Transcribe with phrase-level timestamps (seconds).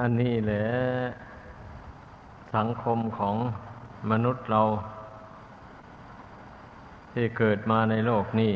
[0.00, 0.66] อันนี้แหละ
[2.56, 3.36] สังคมของ
[4.10, 4.62] มนุษย์เรา
[7.12, 8.52] ที่เกิดมาในโลกนี้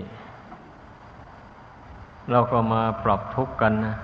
[2.31, 3.95] เราก็มาปรับทุกข์กันนะ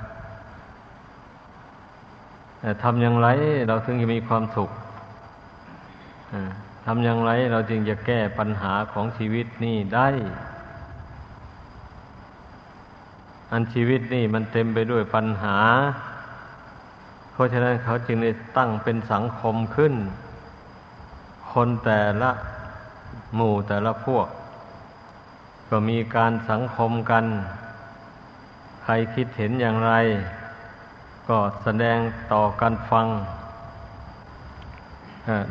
[2.61, 3.29] แต่ทำอย่างไร
[3.69, 4.71] เราถึงจะมีความสุข
[6.87, 10.09] ทำอย่างไรเราจึงจะแก้ปัญหาของชีวิตนี่ได้
[13.53, 15.59] อันชีวิตนี่มันเต็มไปด้วยปัญหา
[17.39, 19.95] ราะฉะนั้นเขาจึงได้ตั้งเป็นสังคมขึ้น
[21.53, 22.31] คนแต่ละ
[23.35, 24.27] หมู่แต่ละพวก
[25.71, 27.25] ก็มีการสังคมกัน
[28.83, 29.93] ใครคิดเห็นอย่างไร
[31.29, 31.99] ก็แสดง
[32.33, 33.07] ต่อกันฟัง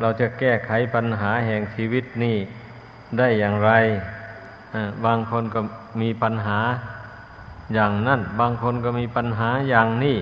[0.01, 2.37] เราจะแก้ไขปัญหาแห่งชีวิตนี่
[3.17, 3.71] ได้อย่างไร
[5.05, 5.59] บางคนก็
[6.01, 6.59] มีปัญหา
[7.73, 10.17] อย่างนั้น บางคนก็มีปัญหาอย่างนี้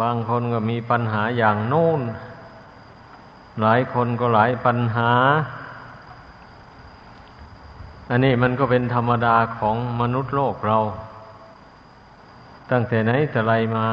[0.00, 2.00] บางคนก็มีปัญหาอย่างโน้น
[3.60, 5.10] หลายคนก็หลายปัญหา
[8.10, 10.78] อันนี้มันก็เป็นธรรมดาของมนุษย์โลกเรา
[12.70, 13.88] ตั้งแต่ไหนแต่ไรมา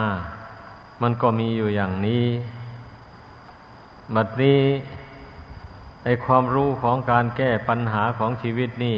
[1.02, 2.26] มันก็มีอยู่อย่างนี้
[4.16, 4.61] บัดนี้
[6.04, 8.98] ไอความรู้ของการแก้ปัญหาของชีวิตนี่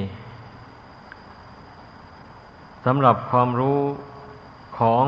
[2.86, 3.80] สำหรับความรู้
[4.80, 5.06] ของ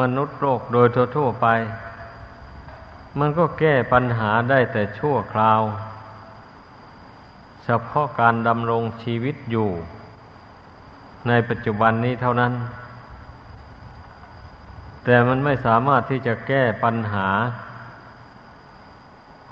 [0.00, 1.46] มนุษย์โลกโดยทั่วๆไป
[3.18, 5.60] มันก็แก้ปัญหาได้แต่ชั่วคราว
[7.64, 9.68] เฉพาะการดำรงชีวิตอยู่
[11.28, 12.52] ในปัจจุบันนี้เท่านั้น
[15.04, 17.28] แต่มันไม่สามารถที่จะแก้ปัญหา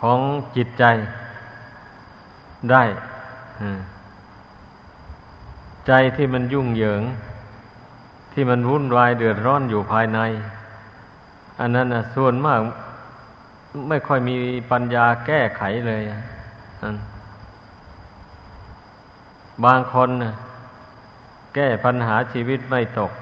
[0.01, 0.21] ของ
[0.57, 0.85] จิตใจ
[2.71, 2.83] ได้
[5.87, 7.03] ใจที่มันยุ่งเหยิง
[8.33, 10.21] ที่มันวุ่นวายเดือดร้อนอยู่ภายใน
[11.61, 12.61] อันนั้นนะส่วนมาก
[13.89, 14.35] ไม่ค่อยมี
[14.71, 16.03] ปัญญาแก้ไขเลย
[19.65, 20.35] บางคนนะ
[21.55, 23.13] แก้ปัญหาชีวิตไม่ตก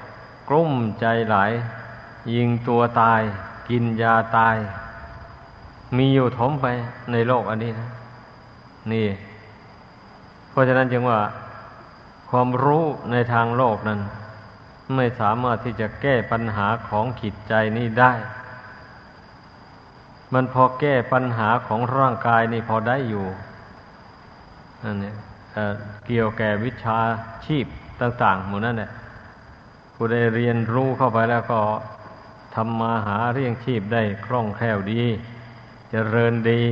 [0.49, 1.51] กลุ้มใจหลาย
[2.33, 3.21] ยิงตัวตาย
[3.69, 4.57] กินยาตาย
[5.97, 6.65] มีอยู่ถมไป
[7.11, 7.87] ในโลกอันนี้นะ
[8.91, 9.07] นี่
[10.49, 11.19] เพราะฉะนั้นจึงว่า
[12.29, 13.99] ความรู้ในทางโลกนั้น
[14.95, 18.13] ไม่สามารถที่จะแก้ปัญหาของขิดใจนี้ได้
[20.33, 23.25] มันพอแก้ปัญหาของร่างกายนี่พอได้อยู่
[24.83, 25.15] นั่นเนี่ย
[26.05, 26.99] เกี่ยวแก่วิชา
[27.45, 27.65] ชีพ
[28.01, 28.91] ต่าง ๆ หมดนั่นแหละ
[29.95, 31.59] ผู้ได้เรียนรู้เข้าไปแล้วก็
[32.55, 35.03] ทำมาหาเรียงชีพได้คล่องแคล่วดี
[35.91, 36.63] เจริญดี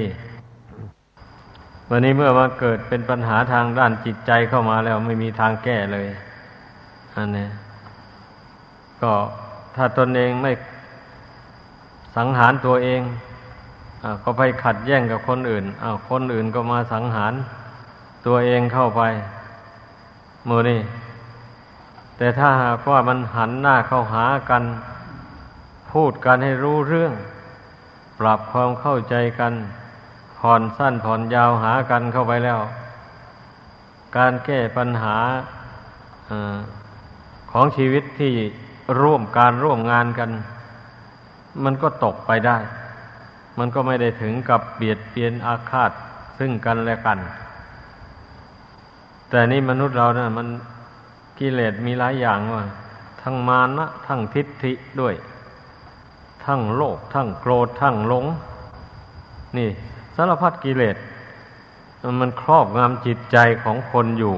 [1.90, 6.08] วันนี้เมื่อมาเกิดเป็นปัญหาทางด้านจิตใจเข้ามาแล้วไม่มีทางแก้เลย
[7.16, 7.48] อันนี้
[9.02, 9.14] ก็
[9.76, 10.52] ถ้าตนเองไม่
[12.18, 13.02] สังหารตัวเอง
[14.04, 17.34] อก็ไปขัดแย้งกับคนอื่นอ้าวคนอื่นก็มาสังหาร
[18.26, 19.02] ตัวเองเข้าไป
[20.50, 20.82] มือนี่
[22.18, 24.64] แต่ถ้าหากว่ามันหันหน้าเข้าหากัน
[25.92, 27.14] พูดกันให้รู้เรื่อง
[28.20, 29.54] ปรับความเข้าใจกัน
[30.40, 32.60] ผ่อนสั้นผ่อนยาวหากันเข้าไปแล้ว
[34.18, 35.18] การแก้ปัญหา
[36.30, 36.32] อ
[37.52, 38.34] ของชีวิตที่
[39.02, 40.30] ร่วมการร่วมงานกัน
[41.64, 42.58] มันก็ตกไปได้
[43.60, 45.92] มันก็ไม่ได้ถึงกับเบียดเบียนอาฆาต
[46.40, 47.20] ซึ่งกันและกัน
[49.30, 50.48] แต่นี่มนุษย์เรานะ่ะ มัน
[51.40, 52.64] กิเลสมีหลายอย่างว่า
[53.22, 55.16] ทั้งมานะ ทั้งทิฏฐิด้วย
[56.46, 58.26] ทั้งโลภทั้งโกรธทั้งหลง
[59.58, 59.70] นี่
[60.16, 60.96] สารพัดกิเลส
[62.20, 64.36] มันครอบงำจิตใจของคนอยู่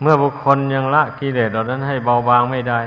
[0.00, 2.80] เมื่อบุคคลยังละกิเลสเหล่านั้นให้เบาบางไม่ได้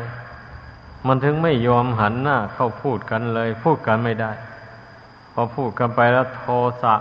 [1.08, 4.32] มันถึงไม่ยอมหันหน้าเข้าพูดกันเลย พูดกันไม่ได้
[5.34, 6.44] พอพูดกันไปแล้วโท
[6.82, 6.96] สะ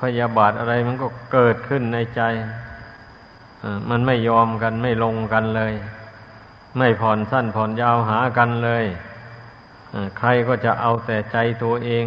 [0.00, 2.22] พยาบาทอะไรมันก็เกิดขึ้นในใจ
[3.88, 5.74] มันไม่ยอมกันไม่ลงกันเลย
[6.78, 8.84] ไม่ผ่อนสั้นผ่อนยาวหากันเลย
[10.18, 12.06] ใครก็จะเอาแต่ใจตัวเอง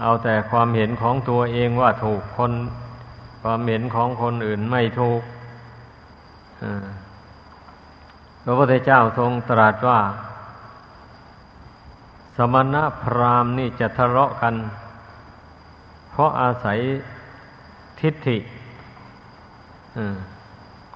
[0.00, 2.52] เอาแต่ความเห็นของตัวเองว่าถูกคน
[3.42, 5.22] ความเห็นของคนอื่นไม่ถูก
[8.44, 10.00] พระพุทธเจ้าทรงตรัสว่า
[12.36, 14.54] สมณะพราหมณ์นี่จะทะเลาะกัน
[16.10, 16.78] เพราะอาศัย
[18.00, 18.38] ทิฏฐิ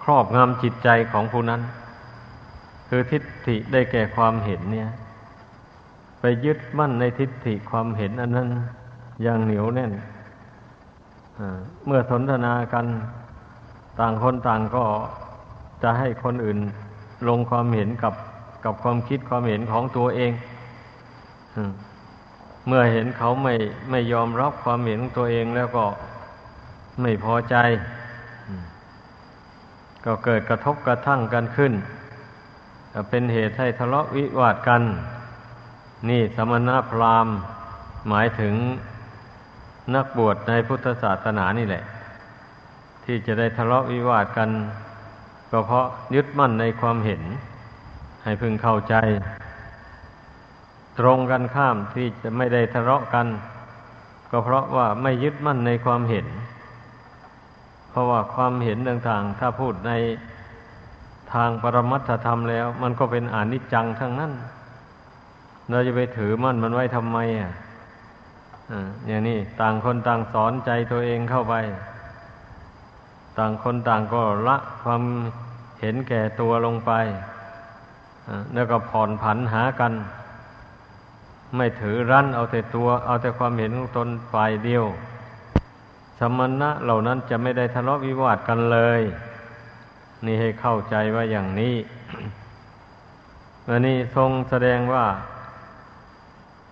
[0.02, 1.60] ครอบงำจิตใจของผู้นั้น
[2.88, 4.88] คือทิฏฐิได้แก่ความเห็นเนี่ย
[6.20, 8.48] ไปยึดมั่นในทิฏฐิความเห็นอันนั้น
[9.22, 9.92] อย่างเหนียวแน่น
[11.86, 12.86] เมื่อสนทนากัน
[13.98, 14.84] ต่างคนต่างก็
[15.82, 16.58] จะให้คนอื่น
[17.28, 18.14] ลงความเห็นกับ
[18.64, 20.32] กับความคิดความเห็นของตัวเอง
[22.66, 23.54] เมื่อเห็นเขาไม่
[23.90, 25.84] ไม่ยอมรับความเห็นของตัวเองแล้วก็
[27.02, 27.56] ไม่พอใจ
[30.04, 31.72] ก็เกิดกระทบกระทั่งกันขึ้น
[33.08, 34.82] เป็นเหตุให้ทะเลาะวิวาทกัน
[36.08, 37.34] นี่สมณพราหมณ์
[38.08, 38.54] หมายถึง
[39.94, 41.84] นักบวชในพุทธศาสนานี่แหละ
[43.04, 44.50] ที่จะได้ทะเลาะวิวาทกัน
[45.50, 47.22] ก็เพราะยึดมั่นในความเห็น
[48.24, 48.94] ให้พึงเข้าใจ
[50.98, 53.26] ตรงกันข้ามที่จะไม่ได้ทะเลาะกัน
[54.30, 56.26] ก็เพราะว่าไม่ยึดมั่นในความเห็น
[57.90, 59.92] เพราะว่าความเห็นต่างๆ ถ้าพูดใน
[61.32, 64.32] ทางปรมัตถธรรมแล้ว มันก็เป็นอนิจจังทั้งนั้น
[65.70, 67.52] เราจะไปถือมั่นมันไว้ทำไมอะ
[69.06, 71.54] อย่างนี้ต่างคนต่างสอนใจตัวเองเข้าไป
[73.40, 75.02] ต่างคนต่างก็ละความ
[75.80, 76.92] เห็นแก่ตัวลงไป
[78.54, 79.92] แล้วก็ผ่อนผันหากัน
[81.56, 84.84] ไม่ถือรั้นเอาแต่ตัว เอาแต่ความเห็นของตนฝ่ายเดียว
[86.18, 89.00] สมณะเหล่านั้นจะไม่ได้ทะเลาะวิวาทกันเลย
[90.24, 91.74] นี่ให้เข้าใจว่าอย่างนี้
[93.68, 95.04] อันนี้ทรงแสดงว่า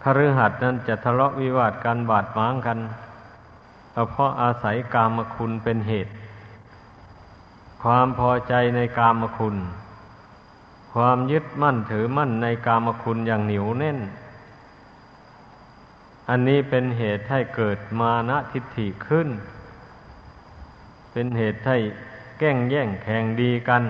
[0.02, 2.78] คฤหัสถ์นั้นจะทะเลาะวิวาทกันบาดหมางกัน
[4.10, 6.12] เพราะอาศัยกามคุณเป็นเหตุ
[7.82, 9.56] ความพอใจในกามคุณ
[10.92, 13.98] ความยึดมั่นถือมั่นในกามคุณอย่างเหนียวแน่น
[16.28, 19.28] อันนี้เป็นเหตุให้เกิดมานะทิฏฐิขึ้น
[21.12, 21.76] เป็นเหตุให้
[22.38, 23.82] แก้งแย่งแข่งดีกัน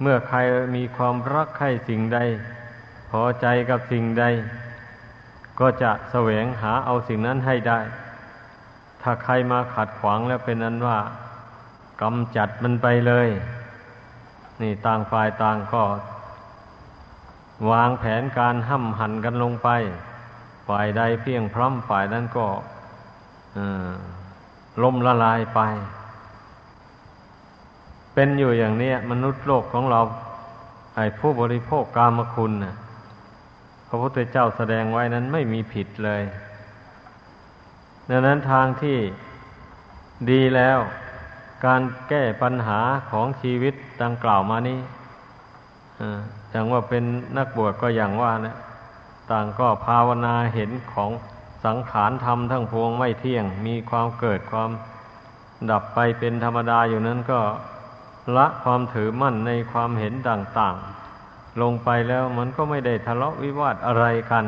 [0.00, 0.38] เมื่อใคร
[0.76, 2.18] มีความรักใครสิ่งใด
[3.10, 4.24] พอใจกับสิ่งใด
[5.60, 7.80] ก็จะแสวงหาเอาสิ่งนั้นให้ได้
[9.02, 10.98] ถ้าใครมาขัดขวางแล้วเป็นนั้นว่า
[12.02, 13.28] กำจัดมันไปเลย
[14.60, 15.82] นี่ต่างฝ่ายต่างก็
[17.70, 19.68] วางแผนการห้ำหันกันลงไป
[20.68, 22.46] ฝ่ายใดเพียงพร้อมฝ่ายนั้นก็
[24.82, 25.60] ล่มละลายไป
[28.14, 30.00] เป็นอยู่อย่างนี้มนุษย์โลกของเรา
[30.96, 32.74] ไอ้ผู้บริโภคกามคุณนะ
[33.88, 36.22] พระพุทธเจ้าแสดงไว้นั้นไม่มีผิดเลย
[38.10, 38.98] ดังนั้นทางที่
[40.30, 40.78] ดีแล้ว
[41.64, 42.80] การแก้ปัญหา
[43.10, 44.80] ของชีวิตดังกล่าวมานี้
[46.50, 47.04] อย่างว่าเป็น
[47.36, 48.56] นักบวชก็อย่างว่านะ
[49.30, 51.10] ต่างก็ภาวนาเห็นของ
[51.64, 54.70] สังขารธรรมทั้งพวงไม่เที่ยง มีความเกิดความ
[55.70, 57.40] ดับไปเป็นธรรมดาอยู่นั้นก็
[58.36, 64.44] ละความถือมั่นในความเห็นต่างๆ ลงไปแล้วมันก็ไม่ได้ทะเลาะวิวาทอะไรกัน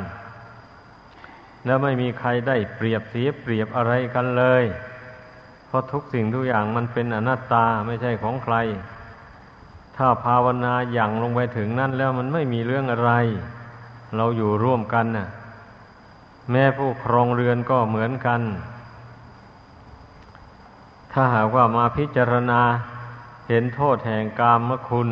[1.64, 4.64] แล้วไม่มีใครได้เปรียบเสียเปรียบอะไรกันเลย
[5.68, 8.56] เพราะทุกสิ่งทุกอย่างมันเป็นอนัตตาไม่ใช่ของใคร
[9.96, 13.12] ถ้าภาวนาอย่างลงไปถึงนั่นแล้วมันไม่มีเรื่องอะไร
[14.16, 15.28] เราอยู่ร่วมกันน่ะ
[16.50, 18.40] แม่ผู้ครองเรือนก็เหมือนกัน
[21.12, 22.60] ถ้าหากว่ามาพิจารณา
[23.48, 25.10] เห็นโทษแห่งกามคุณ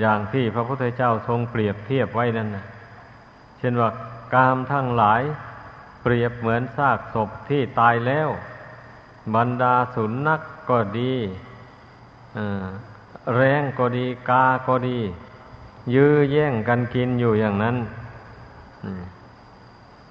[0.00, 2.64] อย่างที่พระพุทธเจ้าทรงเปรียบเทียบไว้นั่นนะ
[3.58, 3.90] เช่นว่า
[4.34, 5.22] กามทั้งหลาย
[6.02, 8.28] เปรียบเหมือนซากศพที่ตายแล้ว
[9.34, 11.14] บรรดาสุนัขกก็ดี
[13.34, 14.98] แรงก็ดี กาก็ดี
[15.94, 17.76] ยื้อแย่งกันกินอยู่อย่างนั้น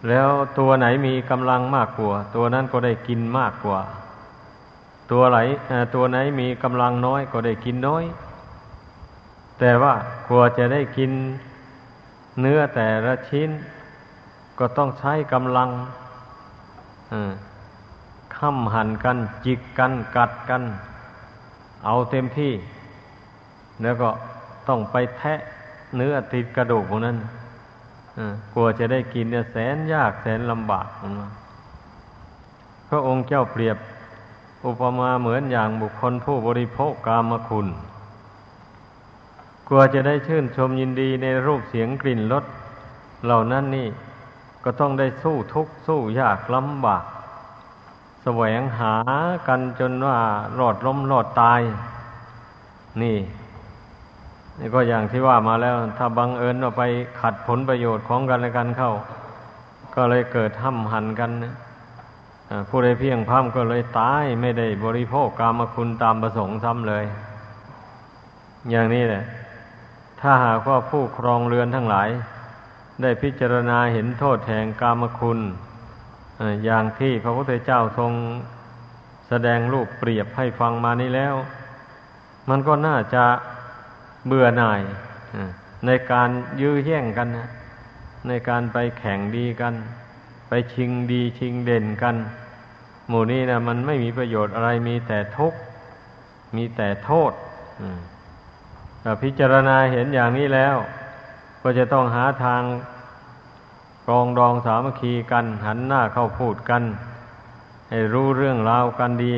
[0.08, 3.80] แล้วตัวไหนมีกำลังมากกว่า ตัวนั้นก็ได้กินมากกว่า
[5.12, 5.38] ตัวไหน
[5.96, 8.04] ตัวไหนมีกำลังน้อยก็ได้กินน้อย
[9.60, 9.94] แต่ว่า
[10.28, 11.12] กลัวจะได้กิน
[12.42, 13.50] เนื้อแต่ละชิ้น
[14.60, 15.70] ก็ต้องใช้กำลัง
[18.38, 20.64] ค้ำหันกัน จิกกันกัดกัน
[21.86, 22.54] เอาเต็มที่
[23.82, 24.10] แล้วก็
[24.68, 25.40] ต้องไปแทะ
[25.96, 27.18] เนื้อติดกระดูกพวกนั้น
[28.54, 31.22] กลัวจะได้กินเนี่ยแสนยากแสนลำบากน
[32.90, 33.78] พระองค์เจ้าเปรียบ
[34.66, 37.68] อุปมาเหมือนอย่างบุคคลผู้บริโภคกามคุณ
[39.68, 42.46] กลัวจะได้ชื่นชมยินดีในรูปเสียงกลิ่นรส
[43.26, 43.88] เหล่านั้นนี่
[44.64, 47.04] ก็ต้องได้สู้ทุกข์สู้ยากลำบาก
[48.24, 48.96] แสวงหา
[49.48, 50.20] กันจนว่า
[50.60, 51.62] รอดล้มรอดตาย
[53.02, 53.18] นี่
[54.60, 56.84] นี่ก็อย่างที่ว่ามาแล้ว ถ้าบังเอิญว่าไป
[57.22, 58.92] ขัดผลประโยชน์ของกันและกันเข้า
[59.96, 61.54] ก็เลยเกิดห้ำหันกันนะ
[62.70, 67.06] ผู้ใดเพียงพร้ำก็เลยตายไม่ได้บริโภคกามคุณตามประสงค์ซ้ำเลย
[68.70, 69.24] อย่างนี้แหละ
[70.22, 72.10] ถ้าหากว่าผู้ครองเรือนทั้งหลาย
[73.02, 75.40] ได้พิจารณาเห็นโทษแห่งกามคุณ
[76.66, 78.12] อย่างที่พระพุทธเจ้าทรง
[79.28, 81.36] แสดงรูปเปรียบให้ฟังมานี้แล้ว
[82.50, 83.26] มันก็น่าจะ
[84.26, 84.82] เบื่อหน่าย
[85.86, 86.30] ในการ
[86.62, 87.50] ยื้อแย่งกันนะ
[88.28, 89.74] ในการไปแข่งดีกัน
[90.50, 92.16] ไปชิงดีชิงเด่นกัน
[93.08, 95.60] หมู่นี้นะมันไม่มีประโยชน์อะไรมีแต่ทุกข์
[96.56, 97.32] มีแต่โทษ
[99.04, 100.76] ถ้าพิจารณาเห็นอย่างนี้แล้ว
[101.64, 102.62] ก็จะต้องหาทาง
[104.06, 106.84] กรองดองสามัคคีกัน หันหน้าเข้าพูดกัน
[107.90, 109.36] ให้รู้เรื่องราวกันดี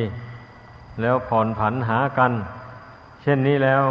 [1.02, 2.32] แล้วผ่อนผันหากัน
[3.22, 3.84] เช่นนี้แล้ว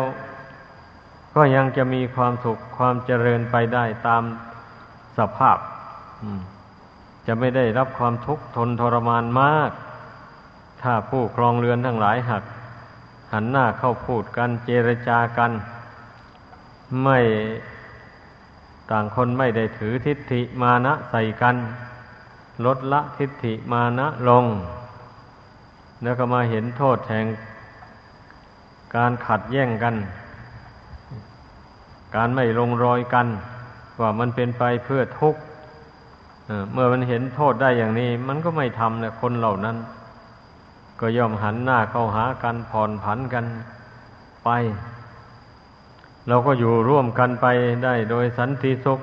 [1.35, 4.23] ก็ยังจะมีความสุขความเจริญไปได้ตาม
[5.19, 5.59] สภาพ
[7.27, 9.71] จะไม่ได้รับความทุกข์ทนทรมานมาก
[10.83, 12.45] ถ้าผู้ครองเรือนทั้งหลายหัก
[13.33, 15.51] หันหน้าเข้าพูดกันเจรจากัน
[17.03, 17.19] ไม่
[18.91, 21.57] ต่างคนไม่ได้ถือทิฏฐิมานะใส่กัน
[22.65, 24.45] ลดละทิฏฐิมานะลง
[26.03, 27.27] แล้วก็มาเห็นโทษแห่ง
[28.97, 29.95] การขัดแย้งกัน
[32.17, 33.27] การไม่ลงรอยกัน
[34.01, 35.41] ว่ามันเป็นไปเพื่อทุกข์
[36.73, 39.77] เมื่อมันเห็นโทษได้อย่างนี้ มันก็ไม่ทำเนี่ยคนเหล่านั้น
[41.01, 43.45] ก็ย่อมหันหน้าเข้าหากันผ่อนผันกัน
[44.45, 44.49] ไป
[46.29, 47.47] เราก็อยู่ร่วมกันไป
[47.85, 49.01] ได้โดยสันติสุข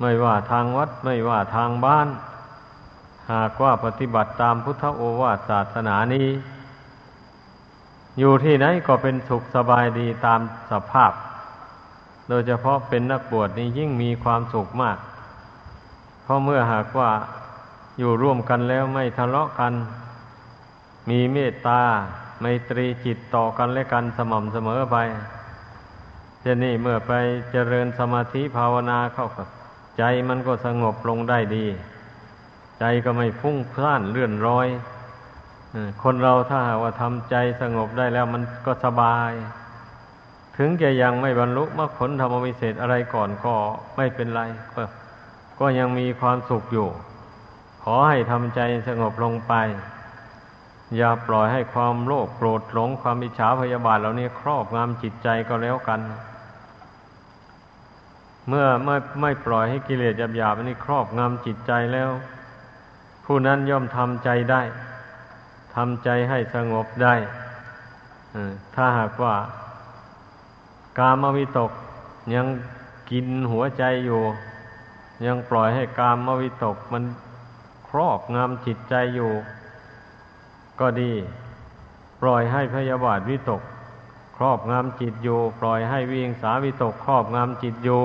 [0.00, 2.08] ไม่ว่าทางวัดไม่ว่าทางบ้าน
[3.32, 6.28] หากว่าปฏิบัติตามพุทธโอวาทศาสนานี้
[8.18, 11.12] อยู่ที่ไหนก็เป็นสุขสบายดีตามสภาพ
[12.28, 14.98] โดยเฉพาะเป็นนักบวชนี่ยิ่งมีความสุขมาก
[16.22, 17.10] เพราะเมื่อหากว่า
[17.98, 19.72] อยู่ร่วมกันแล้วไม่ทะเลาะกัน
[21.10, 21.80] มีเมตตา
[22.40, 24.96] ไมตรีจิตต่อกันและกันสม่ำเสมอไป
[26.48, 27.12] ช่นนี้เมื่อไป
[27.52, 29.28] เจริญสมาธิภาวนาเข้า
[29.98, 31.66] ใจมันก็สงบลงได้ดี
[32.78, 34.68] ใจก็ไม่ฟุ้งซ่านเลื่อนรอย
[36.02, 39.32] คนเราถ้าหากว่าทำใจสงบได้แล้วมันก็สบาย
[40.56, 43.54] ถึงจะยังไม่บรรลุมรรคผลธรรมวิเศษอะไรก่อนก็
[43.96, 44.42] ไม่เป็นไร
[44.74, 44.82] ก็
[45.60, 46.88] ก็ยังมีความสุขอยู่
[47.82, 49.54] ขอให้ทำใจสงบลงไป
[50.96, 56.00] อย่าปล่อยให้ความโลภโกรธหลงความอิจฉาพยาบาทเหล่านี้ครอบงำจิตใจก็แล้วกัน
[58.48, 62.10] เมื่อไม่ไม่ปล่อยให้กิเลสหยาบๆอันนี้ครอบงำจิตใจแล้ว
[63.24, 64.62] ผู้นั้นย่อมทำใจได้
[65.74, 67.14] ทำใจให้สงบได้
[68.74, 69.34] ถ้าหากว่า
[70.98, 71.72] กามวิตก
[72.34, 72.46] ยัง
[73.10, 74.22] กินหัวใจอยู่
[75.26, 77.04] ยังปล่อยให้กามวิตกมัน
[77.88, 79.32] ครอบงำจิตใจอยู่
[80.80, 81.12] ก็ดี
[82.22, 83.62] ปล่อยให้พยาบาทวิตก
[84.36, 88.02] ครอบงำจิตอยู่ ปล่อยให้วิงสาวิตก ครอบงำจิตอยู่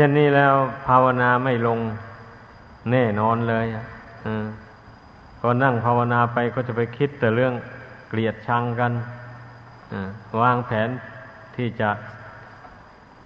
[0.00, 0.54] ช่นนี้แล้ว
[0.86, 1.78] ภาวนาไม่ลง
[2.90, 4.28] แน่นอนเลยอ
[5.42, 7.54] ก็นั่งภาวนาไปก็จะไปคิดแต่เรื่อง
[8.08, 8.92] เกลียดชังกัน
[10.40, 10.88] วางแผน
[11.56, 11.90] ที่จะ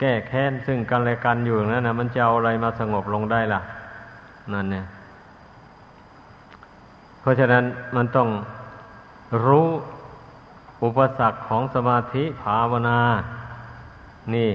[0.01, 3.61] แก้แค้นซึ่งกันและกันอยู่นั่นนะมันจะเอาอะไรมาสงบลงได้ล่ะ
[4.53, 4.85] นั่นเนี่ย
[7.21, 7.65] เพราะฉะนั้น
[7.97, 8.29] มันต้อง
[9.47, 9.69] รู้
[10.83, 13.01] อุปสรรคของสมาธิภาวนา
[14.35, 14.51] นี่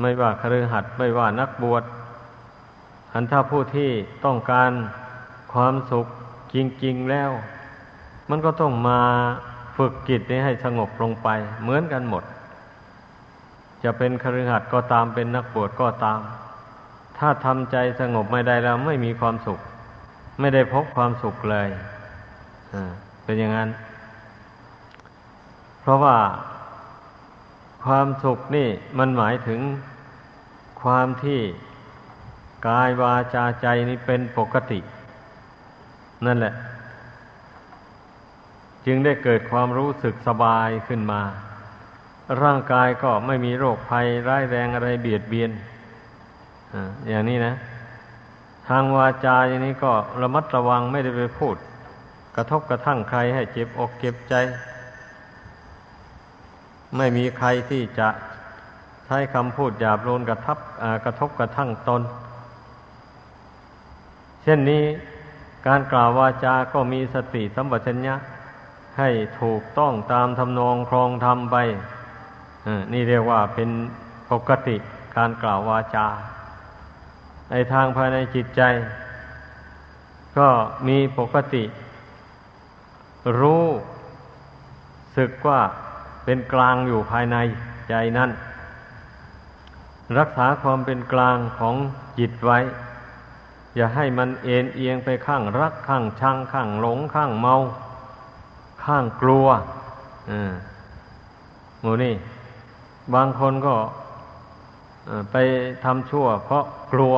[0.00, 1.84] ไม่ว่าครือหัดไม่ว่านักบวช
[3.12, 3.90] อันถ้าผู้ที่
[4.24, 4.70] ต้องการ
[5.52, 6.06] ความสุข
[6.54, 7.30] จริง ๆแล้ว
[8.30, 9.00] มันก็ต้องมา
[9.76, 11.28] ฝึกจิตนี้ให้สงบลงไป
[11.62, 12.24] เหมือนกันหมด
[13.82, 16.20] จะเป็นครือหัดก็ตามเป็นนักบวชก็ตาม
[17.18, 19.58] ถ้าทำใจสงบไม่ได้แล้วไม่มีความสุข
[20.40, 21.68] ไม่ได้พบความสุขเลย
[23.24, 23.68] เป็นอย่างนั้น
[25.80, 26.16] เพราะว่า
[27.84, 29.60] ความสุขนี่มันหมายถึง
[30.82, 31.40] ความที่
[32.68, 34.78] กายวาจาใจนี้เป็นปกติ
[36.26, 36.54] นั่นแหละ
[38.86, 41.22] จึงได้เกิดความรู้สึกสบายขึ้นมา
[42.42, 45.50] ร่างกายก็ไม่มีโรคภัยร้ายแรงอะไรเบียดเบียน
[47.08, 47.54] อย่างนี้นะ
[48.68, 51.56] ทางวาจาอย่างนี้ก็ระมัดระวังไม่ได้ไปพูด
[52.36, 54.34] กระทบกระทั่งใครให้เจ็บอกเก็บใจ
[56.96, 58.08] ไม่มีใครที่จะ
[59.06, 60.58] ใช้คำพูดหยาบโลนกระทับ
[61.04, 62.02] กระทบกระทั่งตน
[64.42, 64.84] เช่นนี้
[65.66, 68.14] การกล่าววาจาก็มีสติสัมปชัญญะ
[68.98, 71.56] ให้ถูกต้องตามทำนองครองธรรมไป
[72.92, 73.70] นี่เรียกว่าเป็น
[74.30, 74.76] ปกติ
[75.16, 76.06] การกล่าววาจา
[77.50, 78.62] ในทางภายในจิตใจ
[80.38, 80.48] ก็
[80.88, 81.64] มีปกติ
[83.40, 83.66] รู้
[85.16, 85.60] สึกว่า
[86.24, 87.36] เป็นกลางอยู่ภายใน
[87.88, 88.30] ใจนั้น
[90.18, 91.74] รักษาความเป็นกลางของ
[92.18, 92.58] จิตไว้
[93.76, 97.54] อย่าให้มันเอ็นเอียงไปข้างรักข้างชังข้างหลงข้างเมา
[98.84, 99.46] ข้างกลัว
[100.30, 100.52] อืม
[101.80, 102.14] หมูนี่
[103.14, 103.74] บางคนก็
[105.32, 105.36] ไป
[105.84, 107.14] ทำชั่ว เพราะกลัว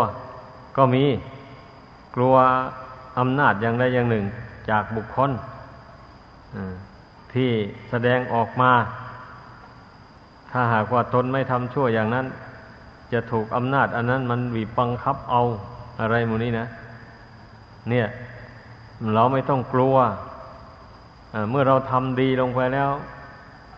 [0.77, 1.05] ก็มี
[2.15, 2.35] กลัว
[3.19, 4.25] อำนาจอย่างใดอย่างหนึ่ง
[4.71, 5.31] จากบุคคล
[7.35, 7.51] ที่
[7.91, 8.73] แสดงออกมา
[10.51, 12.27] ถ้าหากว่าตนไม่ทำชั่วอย่างนั้น
[13.13, 15.43] จะถูกอำนาจ อันนั้นมันบีบบังคับเอา
[16.01, 16.67] อะไรหมูนี้นะ
[17.91, 18.07] เนี่ย
[19.15, 19.97] เราไม่ต้องกลัว
[21.51, 22.91] เมื่อเราทำดีลงไปแล้ว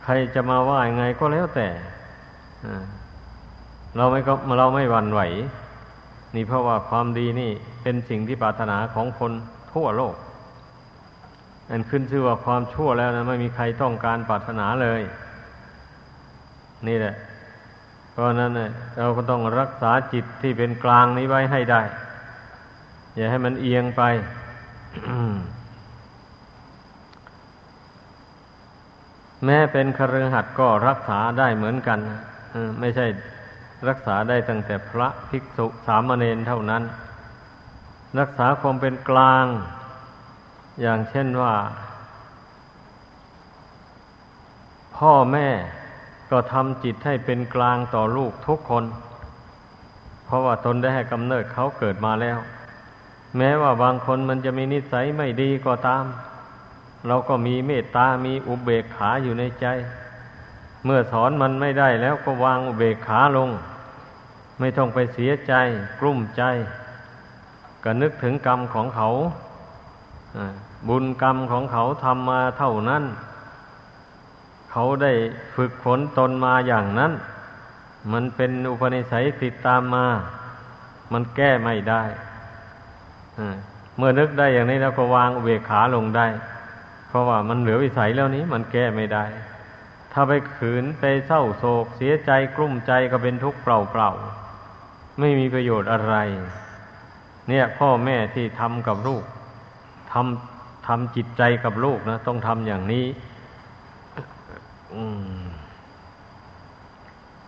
[0.05, 1.69] ใครจะมาว่ายังไงก็แล้วแต่
[3.97, 5.21] เราไม่ก็เราไม่หวั่นไหว
[6.35, 7.51] นี่เพราะว่าความดีนี่
[7.83, 9.33] เป็นสิ่งที่ปรารถนาของคน
[9.73, 10.15] ทั่วโลก
[11.71, 15.03] อันขึ้นชื่อว่าความชั่วแล้วนะไม่มีใครต้องการปรารถนาเลย
[16.89, 17.15] นี่แหละ
[18.11, 21.83] เพราะนั้นเนี่ยเราก็ต้องรักษาจิตที่เป็นกลางนี้ไว้ให้ได้
[23.15, 24.03] อย่าให้มันเอียงไป
[29.45, 31.99] แม้เป็นคฤหัสถ์ก็รักษาได้เหมือนกัน
[32.81, 33.07] ไม่ใช่
[33.89, 36.83] รักษาได้ตั้งแต่พระภิกษุสามเณรเท่านั้น
[38.21, 39.47] รักษาความเป็นกลาง
[40.81, 41.55] อย่างเช่นว่า
[44.97, 45.49] พ่อแม่
[46.31, 48.85] ก็ทำจิตให้เป็นกลางต่อลูกทุกคน
[50.25, 52.39] เพราะว่าตนได้ให้กำเนิดเขาเกิดมาแล้ว
[53.37, 56.05] แม้ว่าบางคนมันจะมีนิสัยไม่ดีก็ตาม
[57.07, 59.67] เราก็มีเมตตา มีอุเบกขาอยู่ในใจ
[60.85, 63.51] เมื่อสอนมันไม่ได้แล้วก็วางอุเบกขาลง
[64.59, 65.53] ไม่ต้องไปเสียใจ
[66.01, 66.43] กลุ้มใจ
[67.85, 69.09] ก็นึกถึงกรรมของเขา
[70.89, 73.05] บุญกรรมของเขาทำมาเท่านั้น
[74.71, 75.13] เขาได้
[75.57, 77.13] ฝึกฝนตนมาอย่างนั้น
[78.13, 80.07] มันเป็นอุปนิสัยติดตามมา
[81.13, 82.03] มันแก้ไม่ได้
[83.97, 86.27] เมื่อนึกได้อย่างนี้แล้วก็วางเบกขาลงได้
[87.09, 89.25] เพราะว่ามันเหลือวิสัยแล้วนี้ มันแก้ไม่ได้
[90.13, 96.15] ถ้าไปขืนไปเศร้าโศก เสียใจกลุ้มใจก็เป็นทุกข์เปล่าๆไม่มีประโยชน์อะไร
[97.49, 103.07] เนี่ยพ่อแม่ที่ทำกับลูกำทำจิตใจกับลูกนะ ต้องทำอย่างนี้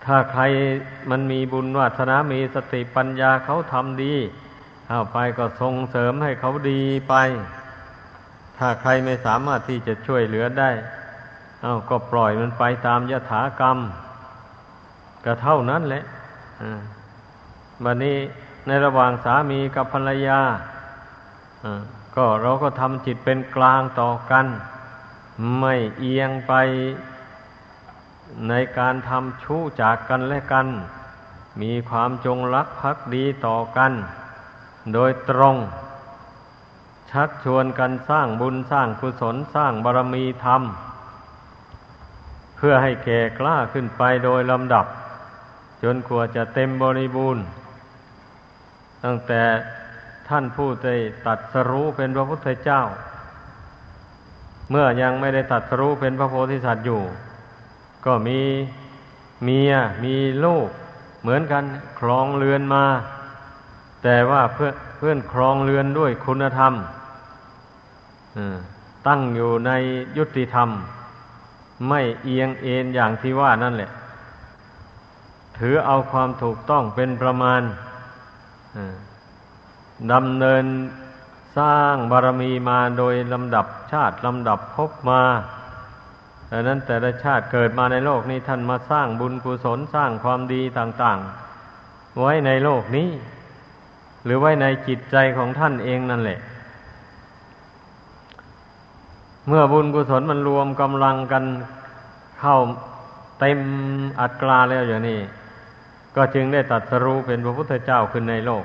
[0.04, 0.42] ถ้าใคร
[1.10, 4.14] มันมีบุญวาสนา มีสติปัญญาเขาทำดี
[4.86, 7.14] เข้าไปก็ส่งเสริมให้เขาดีไป
[8.58, 10.70] ถ้าใครไม่สามารถที่จะช่วยเหลือได้
[11.62, 13.78] เอาก็ปล่อยมันไปตามยถากรรม
[15.24, 16.04] ก็เท่านั้นแหละ
[17.84, 18.16] บันนี้
[18.66, 20.40] ในระหว่างสามีกับภรรยา
[22.18, 24.46] ก็เราก็ทำจิตเป็นกลางต่อกัน
[25.58, 26.52] ไม่เอียงไป
[28.48, 30.66] ในการทำชู้จากกันและกัน
[31.60, 33.92] มีความจงรักภักดีต่อกัน
[34.94, 35.56] โดยตรง
[37.10, 40.62] ชักชวนกันสร้างบุญสร้างกุศลสร้างบารมีธรรม
[42.56, 44.86] เพื่อให้แก่กล้าขึ้นไปโดยลำดับ
[45.82, 47.42] จนกว่าจะเต็มบริบูรณ์
[49.04, 49.42] ตั้งแต่
[50.28, 52.82] ท่านผู้ได้ตัดสรู้เป็นพระพุทธเจ้า
[54.70, 57.02] เมื่อยังไม่ได้ตัดสรู้เป็นพระโพธิสัตว์อยู่
[58.06, 58.40] ก็มี
[59.42, 59.72] เมีย
[60.04, 60.68] มีลูก
[61.22, 61.64] เหมือนกัน
[61.98, 62.84] ครองเรือนมา
[64.02, 66.72] แต่ว่าเพื่อเพื่อนครองเรือนด้วยคุณธรรม
[69.06, 69.70] ตั้งอยู่ใน
[70.16, 70.68] ยุติธรรม
[71.88, 73.90] ไม่เอียงเอ็นอย่างที่ว่านั่นแหละ
[75.58, 77.62] ถือเอาความถูกต้องเป็นประมาณ
[80.12, 80.64] ดำเนิน
[81.58, 85.22] สร้างบารมีมาโดยลำดับชาติลำดับพบมา
[86.50, 91.18] ดังนั้นแต่ละชาติเกิดมาในโลกนี้ท่านมาสร้างบุญกุศลสร้างความดีต่าง
[91.68, 93.08] ๆ ไว้ในโลกนี้
[94.24, 96.38] หรือไว้ในจิตใจของท่านเองนั่นแหละ
[99.48, 101.44] เมื่อบุญกุศลมันรวมกำลังกัน
[102.40, 102.56] เข้า
[103.40, 103.60] เต็ม
[104.20, 105.20] อัตราแล้วอย่างนี้
[106.16, 108.64] ก็จึงได้ตัดสรู้เป็นพระพุทธเจ้าขึ้นในโลก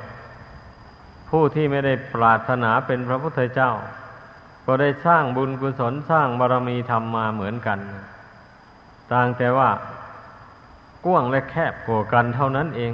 [1.35, 3.71] ผู้ที่ไม่ได้ปรารถนาเป็นพระพุทธเจ้า
[4.65, 7.79] ก็ได้สร้างบุญกุศลสร้างบารมีธรรมมาเหมือนกัน
[9.11, 9.69] ต่างแต่ว่า
[11.05, 12.93] กว้างและแคบกว่ากันเท่านั้นเอง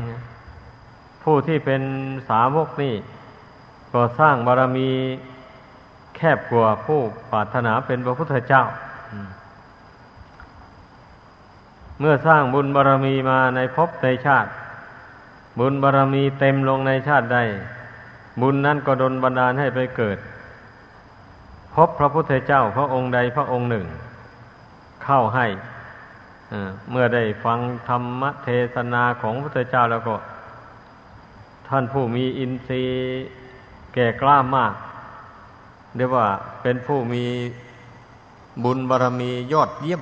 [1.23, 1.81] ผู้ที่เป็น
[2.29, 2.95] สาวกนี่
[3.93, 4.89] ก็สร้างบารมี
[6.15, 6.99] แคบกว่าผู้
[7.31, 8.63] ปรารถนาเป็นพระพุทธเจ้า
[11.99, 14.49] เมื่อสร้างบุญบารมีมาในภพในชาติ
[15.59, 17.39] บุญบารรมีเต็มลงในชาติใด
[18.41, 20.17] บุญนั้นก็ดลบันดาลให้ไปเกิด
[21.73, 23.85] พบพระพุทธเจ้าพระองค์ใดพระองค์หนึ่ง
[25.03, 25.47] เข้าให้
[26.91, 30.15] เมื่อได้ฟังธรรมเทศนาของพระพุทธเจ้าแล้วก็
[31.69, 32.97] ท่านผู้มีอินทรีย์
[33.93, 34.73] แก่กล้ามาก
[35.97, 36.27] เรียกว่า
[36.61, 37.23] เป็นผู้มี
[38.63, 40.01] บุญบารรมียอดเยี่ยม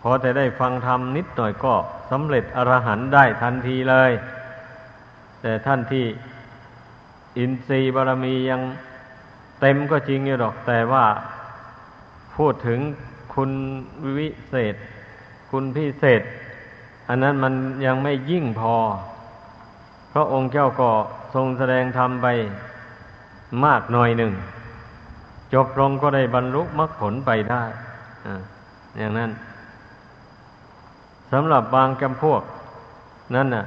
[0.00, 1.74] พออแต่ได้ฟังธรรมนิดหน่อยก็
[2.10, 4.12] สำเร็จอรหันต์ได้ทันทีเลย
[5.42, 6.04] แต่ท่านที่
[7.36, 8.62] อินทรีย์บารมียัง
[9.60, 11.04] เต็มก็จริงอยู่หรอกแต่ว่า
[12.36, 12.80] พูดถึง
[13.34, 13.50] คุณ
[14.16, 14.74] วิเศษ
[15.50, 16.22] คุณพิเศษ
[17.08, 17.54] อันนั้นมัน
[17.86, 18.74] ยังไม่ยิ่งพอ
[20.10, 20.90] เพราะองค์เจ้าก็
[21.34, 22.26] ทรงแสดงธรรมไป
[23.64, 24.32] มากหน่อยหนึ่ง
[25.54, 27.62] จบลงก็ได้บรรลุมรรคผลไปได้
[28.98, 29.30] อย่างนั้น
[31.32, 32.42] สำหรับบางจำพวก
[33.34, 33.64] นั่นน่ะ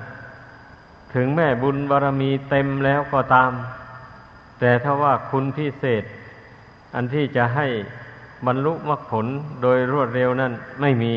[1.13, 3.51] ถึงแม่บุญบารมีเต็มแล้วก็ตาม
[4.59, 6.03] แต่ถ้าว่าคุณพิเศษ
[6.95, 7.67] อันที่จะให้
[8.47, 9.25] บรรลุมรรคผล
[9.61, 11.15] โดยรวดเร็วนั้นไม่มี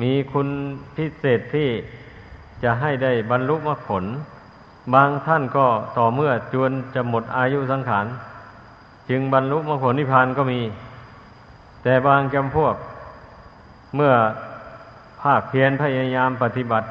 [0.00, 0.48] มีคุณ
[0.96, 1.68] พิเศษที่
[2.62, 4.04] จะให้ได้บรรลุมรรคผล
[4.94, 8.06] บางท่านก็ต่อเมื่อจวนจะหมดอายุสังขาร
[9.08, 10.60] จึงบรรลุมรรคผลนิพพานก็มี
[11.82, 12.74] แต่บางจำพวก
[13.96, 14.12] เมื่อ
[15.22, 16.86] ภาคเพียรพยายามปฏิบัติ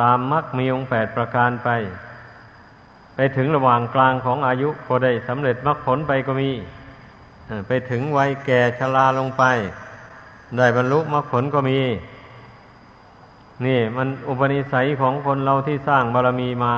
[0.00, 1.68] ตามมรรคมีองค์แปดประการไป
[3.14, 6.50] ไปถึงระหว่างกลางของอายุก็ได้สำเร็จมรรคผลไปก็มี
[7.66, 9.44] ไปถึงวัยแก่ชราลงไป
[10.56, 11.80] ได้บรรลุมรรคผลก็มี
[13.66, 16.74] นี่มันอุปนิสัยของคนเราที่สร้างบารมีมา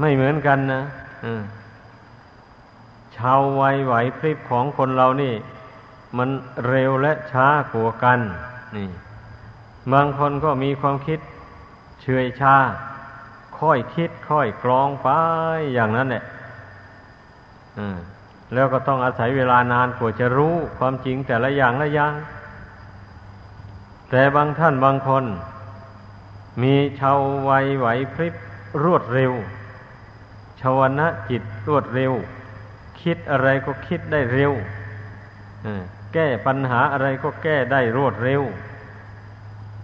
[0.00, 0.82] ไม่เหมือนกันนะ
[3.16, 5.34] ชาววัยไหวพริบของคนเรานี่
[6.18, 6.28] มัน
[6.68, 8.20] เร็วและช้ากว่ากัน
[8.76, 8.88] นี่
[9.92, 11.18] บางคนก็มีความคิด
[12.02, 12.56] เฉยชา
[13.58, 15.08] ค่อยคิดค่อยกรองไป
[15.74, 16.24] อย่างนั้นแหละ
[18.54, 22.14] แล้วก็ต้องอาศัยเวลานานกว่าจะรู้ความจริงแต่ละอย่างละอย่าง
[24.10, 25.24] แต่บางท่านบางคน
[26.62, 28.34] มีชาววัยไหวพริบ
[28.84, 29.32] รวดเร็ว
[30.60, 32.12] ชาวนะจิตรวดเร็ว
[33.02, 34.52] คิดอะไรก็คิดได้เร็ว
[36.12, 38.42] แก้ปัญหาอะไรก็แก้ได้รวดเร็ว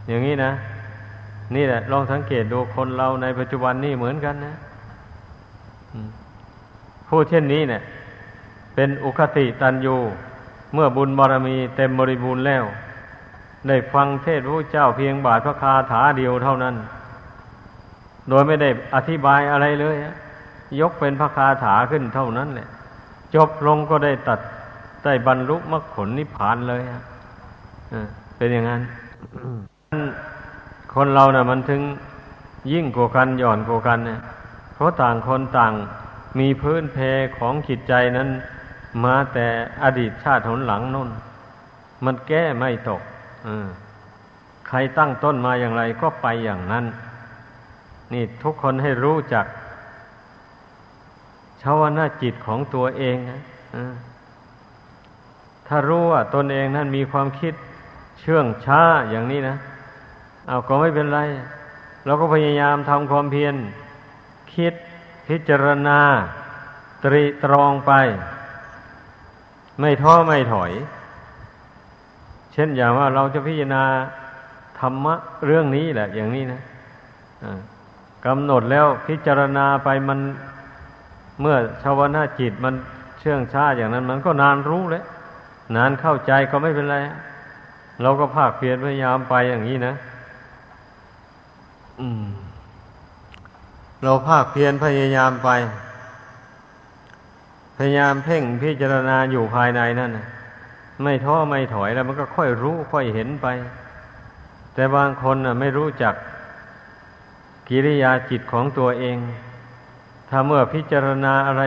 [0.09, 0.53] อย่างนี้นะ
[1.54, 4.54] นี่แหละ ลองสังเกตดูคนเราในปัจจุบันนี่เหมือนกันนะ
[7.09, 7.83] ผู้เช่นนี้เนี่ย
[8.74, 9.96] เป็นอุคติตันยู
[10.74, 12.64] เมื่อบุญบารมีเต็มบริบูรณ์แล้ว
[13.68, 16.74] ได้ฟังเทศพระเจ้าเพียงบาทพระคาถาเดียวเท่านั้น
[18.28, 19.96] โดยไม่ได้อธิบายอะไรเลย
[20.80, 22.68] ยกเป็นพระคาถาขึ้นเท่านั้นแหละ
[23.35, 24.40] จบลงก็ได้ตัด
[25.04, 26.83] ได้บรรลุมรรคผลนิพพานเลย
[28.37, 28.80] เป็นอย่างนั้น
[30.94, 31.83] คนเรานะ่ะ มันถึง
[32.72, 34.20] ยิ่งกว่ากันหย่อนกว่ากันเนี่ย
[34.74, 35.72] เพราะต่างคนต่าง
[36.38, 36.98] มีพื้นเพ
[37.38, 38.28] ของจิตใจนั้น
[39.04, 39.46] มาแต่
[39.83, 41.09] อดีตชาติหนหลังนู่น
[42.04, 43.02] มันแก้ไม่ตก
[43.46, 43.48] อ
[44.68, 46.85] ใครตั้งต้นมาอย่างไรก็ไปอย่างนั้น
[48.12, 49.46] นี่ทุกคนให้รู้จัก
[51.62, 53.40] ชาวนาจิตของตัวเองนะ
[55.68, 57.54] ถ้ารู้ว่าตนเองนั้นมีความคิด
[58.20, 59.57] เชื่องช้าอย่างนี้นะ
[60.46, 61.20] เอาก็ไม่เป็นไร
[62.04, 63.54] เราก็พยายามทำความเพียร
[64.54, 64.74] คิด
[65.28, 66.00] พิจารณา
[67.04, 67.92] ตรีตรองไป
[69.80, 70.72] ไม่ท้อไม่ถอย
[72.52, 73.85] เช่นอย่างว่าเราจะพิจารณา
[74.80, 75.14] ธรรมะ
[75.46, 76.61] เรื่องนี้แหละ อย่างนี้นะ
[78.26, 80.18] กำหนดแล้วพิจารณาไปมัน
[81.40, 82.74] เมื่อชาวนาจิตมัน
[83.20, 85.04] เชื่องช้าอย่างนั้น มันก็นานรู้เลย
[85.76, 86.96] นานเข้าใจก็ไม่เป็นไร
[88.02, 89.94] เราก็ภาคเพียรพยายามไปอย่างนี้นะ
[94.02, 95.48] เราภาคเพียรพยายามไป
[97.76, 100.11] พยายามเพ่งพิจารณาอยู่ภายในนั่น
[101.02, 103.46] ไม่ท้อไม่ถอยแล้วมันก็ค่อยรู้ค่อยเห็นไป
[104.74, 106.14] แต่บางคนน่ะไม่รู้จัก
[107.68, 109.16] กิริยาจิตของตัวเอง
[110.28, 111.62] ถ้าเมื่อพิจารณาอะไร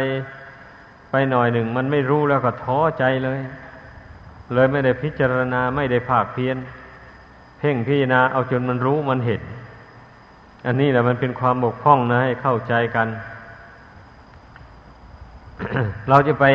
[1.12, 3.40] ไปหน่อยหนึ่ง มันไม่รู้แล้วก็ท้อใจเลย
[4.54, 6.58] เลยไม่ได้พิจารณาไม่ได้ภาคเพียร
[7.60, 9.42] เพ่งพิจารณาเอาจนมันรู้มันเห็น
[10.66, 13.08] อันนี้แหละมันเป็นความบกพร่องนะให้เข้าใจกัน
[16.10, 16.46] เราจะไป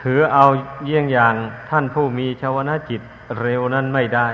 [0.00, 0.44] ถือเอา
[0.84, 1.34] เยี่ยงอย่าง
[1.70, 3.00] ท่านผู้มีชาวนาจิต
[3.40, 4.28] เร็วนั้นไม่ได้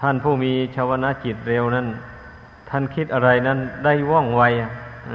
[0.00, 1.86] ท่านผู้มีชาวนาจิตเร็วนั้น
[2.70, 4.42] ท่านคิดอะไรนั้นได้ว่องไว
[5.10, 5.12] อ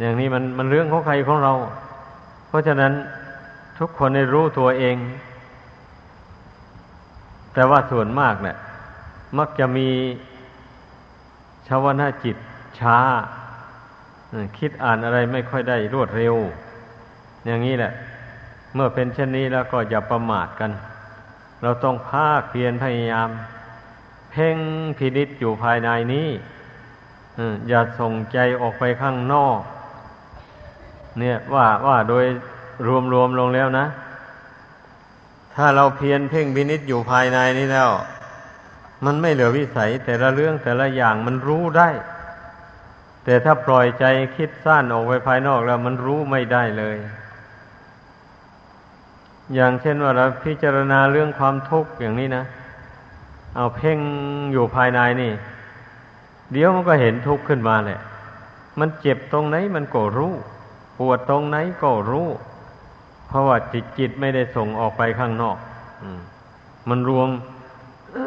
[0.00, 1.52] อย่างนี้มันมันเรื่องของใครของเรา
[2.48, 2.92] เพราะฉะนั้น
[3.78, 4.96] ทุกคนได้รู้ตัวเอง
[7.54, 8.56] แต่ว่าส่วนมากเนี่ย
[9.38, 9.88] มักจะมี
[11.68, 12.36] ชาวนาจิต
[12.78, 12.98] ช้า
[14.58, 16.34] คิดอ่านอะไรไม่ค่อยได้รวดเร็ว
[17.46, 17.92] อย่างนี้แหละ
[18.74, 20.70] เมื่อเป็นเช่นนี้แล้วก็อย่าประมาทกัน
[21.62, 23.30] เราต้องภาคเพียรพยายาม
[24.30, 24.58] เพ่ง
[24.98, 26.28] พินิษอยู่ภายในนี้
[27.68, 29.58] อย่าส่งใจออกไปข้างนอก
[31.18, 32.24] เนี่ยว่าว่าโดย
[33.12, 33.86] รวมๆลงแล้วนะ
[35.54, 37.90] ถ้าเราเพียรเพ่งพินิษอยู่ภายในนี้แล้ว
[39.04, 41.88] มันไม่เหลือวิสัยแต่ละเรื่องแต่ละอย่างมันรู้ได้
[43.24, 44.04] แต่ถ้าปล่อยใจ
[44.36, 46.96] คิดสั้นออกไปภายนอกแล้วมันรู้ไม่ได้เลย
[49.54, 52.44] อย่างเช่นว่าเราพิจารณาเรื่องความทุกข์อย่างนี้นะ
[53.56, 53.98] เอาเพ่ง
[54.52, 55.32] อยู่ภายในนี่
[56.52, 58.00] เดี๋ยวมันก็เห็นทุกข์ขึ้นมาแหละ
[58.78, 60.32] มันเจ็บตรงไหนมันก็รู้
[60.98, 62.28] ปวดตรงไหนก็รู้
[63.28, 65.56] เพราะว่าจิตจิตไม่ได้ส่งออกไปข้างนอก
[66.88, 67.28] มันรวม
[68.12, 68.18] มั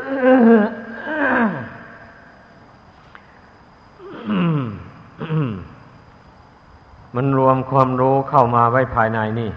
[7.23, 9.51] นรวมความรู้เข้ามาไว้ภายในนี่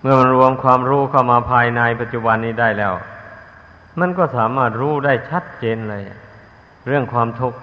[0.00, 2.94] เมื่อมันรวมความรู้เข้ามาภายในปัจจุบันนี้ได้แล้ว
[4.00, 6.02] มันก็สามารถรู้ได้ชัดเจนเลย
[6.86, 7.58] เรื่องความทุกข์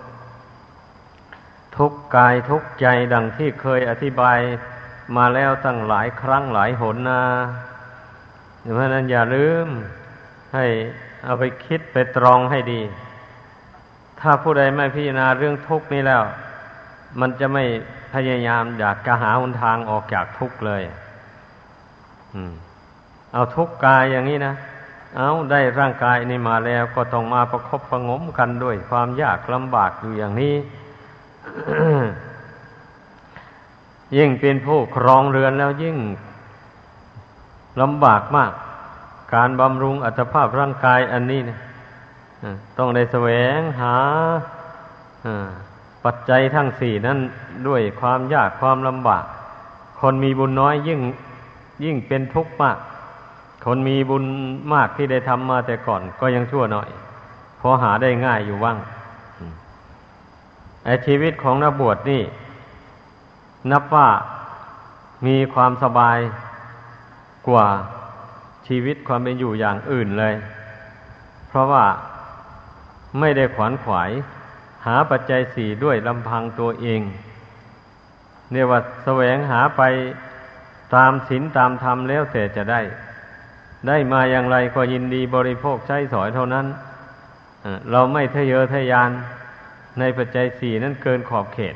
[1.78, 4.38] ทุกกายทุกใจดังที่เคยอธิบาย
[5.18, 7.24] มาแล้วตั้งหลายครั้งหลายหนนะ
[8.74, 9.68] เพราะนั้นอย่าลืม
[10.54, 10.66] ให้
[11.24, 12.82] เอาไปคิดไปตรองให้ดี
[14.20, 16.24] ถ้าผู้ใดไม่พิจารณาเรื่องทุกข์นี้แล้ว
[17.20, 17.64] มันจะไม่
[18.14, 20.84] พยายามอยากกระหาหนทางออกจากทุกข์เลย
[23.34, 24.54] เอาทุกกายอย่างนี้นะ
[25.16, 30.56] เอาได้ร่างกายนี้มาแล้ว ก็ต้องมาประคบประงมกันด้วยความยากลำบากอยู่อย่างนี้
[34.18, 35.98] ยิ่งเป็นผู้ครองเรือนแล้วยิ่ง
[37.82, 38.52] ลำบากมาก
[39.34, 41.60] การบำรุงอัตภาพร่างกายอันนี้เนี่ย
[42.78, 43.96] ต้องได้แสวงหา
[46.04, 47.20] ปัจจัยทั้งสี่นั้น
[47.68, 49.24] ด้วยความยากความลำบาก
[50.00, 51.00] คนมีบุญน้อยยิ่ง
[51.86, 52.78] ยิ่งเป็นทุกข์มาก
[53.66, 54.24] คนมีบุญ
[54.74, 56.90] มากที่ได้ทำมาแต่ก่อนก็ยังชั่วหน่อย
[57.60, 58.78] พอหาได้ง่ายอยู่ว่าง
[60.84, 62.22] ไอชีวิตของนักบวชนี่
[63.72, 64.10] นับว่า
[65.28, 66.18] มีความสบาย
[67.48, 67.68] กว่า
[68.68, 70.36] ชีวิตความเป็นอยู่อย่างอื่นเลย
[71.48, 71.86] เพราะว่า
[73.20, 74.12] ไม่ได้ขวนขวาย
[74.86, 77.02] หาปัจจัยสี่ด้วยลำพังตัวเอง
[78.52, 79.82] เรียกว่าแสวงหาไป
[80.96, 82.82] ตามศีลตามธรรมแล้วแต่จะได้
[83.88, 86.66] ได้มาอย่างไรก็ยินดีบริโภคใช้สอยเท่านั้น
[87.92, 89.10] เราไม่ทะเยอทะยาน
[90.00, 91.76] ในปัจจัยสี่นั้นเกินขอบเขต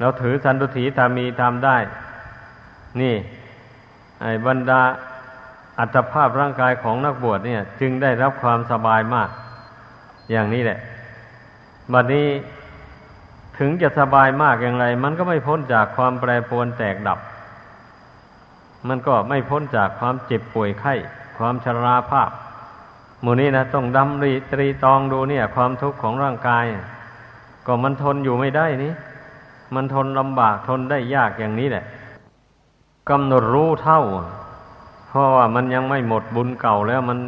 [0.00, 1.76] เราถือสันตุถีตามีตามได้
[3.00, 3.14] นี่
[4.22, 4.80] ไอ้บรรดา
[5.78, 9.28] อัตภาพร่างกายของนักบวชเนี่ย จึงได้รับความสบายมาก
[10.30, 10.78] อย่างนี้แหละ
[11.92, 12.26] บัดนี้
[13.58, 17.18] ถึงจะสบายมากอย่างไร มันก็ไม่พ้นจากความแปรปรวนแตกดับ
[18.88, 20.94] มันก็ไม่พ้นจากความเจ็บป่วยไข้
[21.38, 22.30] ความชราภาพ
[23.24, 26.64] มูนี้นะต้องดำรีตรีตองดูเนี่ย ความทุกข์ของร่างกาย
[27.66, 28.92] ก็มันทนอยู่ไม่ได้นี่
[29.74, 31.84] มันทนลำบากทนได้ยากอย่างนี้แหละ
[33.10, 34.00] กำหนดรู้เท่า
[35.08, 37.18] เพราะว่ามันยังไม่หมดบุญเก่าแล้วมัน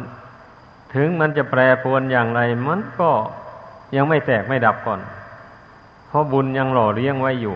[0.95, 3.09] ถึงมันจะแปรปรวนอย่างไร มันก็
[3.95, 4.99] ยังไม่แตกไม่ดับก่อน
[6.07, 7.55] เพราะบุญยังหล่อเลี้ยงไว้อยู่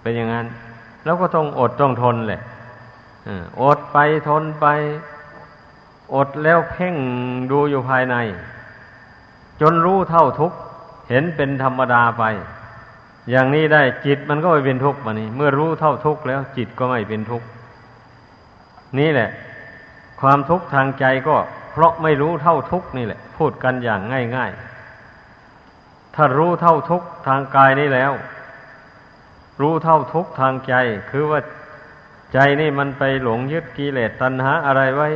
[0.00, 0.46] เป็นอย่างนั้น
[1.04, 2.40] แล้วก็ต้องอดต้องทนแหละ
[3.62, 4.66] อดไปทนไป
[6.14, 6.94] อดแล้วเพ่ง
[7.50, 8.16] ดูอยู่ภายใน
[9.60, 10.52] จนรู้เท่าทุก
[11.08, 12.24] เห็นเป็นธรรมดาไป
[13.30, 17.46] อย่างนี้ได้จิตมันก็ไม่เป็นทุกข์มานี่เมื่อรู้เท่าทุกข์แล้ว จิตก็ไม่เป็นทุกข์
[18.98, 19.30] นี่แหละ
[20.20, 21.36] ความทุกข์ทางใจก็
[21.72, 24.00] เพราะไม่รู้เท่าทุกข์นี่แหละ พูดกันอย่าง
[24.36, 28.12] ง่ายๆ ถ้ารู้เท่าทุกข์ทางกายนี่แล้ว
[29.60, 30.74] รู้เท่าทุกข์ทางใจ
[31.10, 31.40] คือว่า
[32.32, 35.08] ใจนี่มันไปหลงยึดกิเลสตัณหาอะไรไว้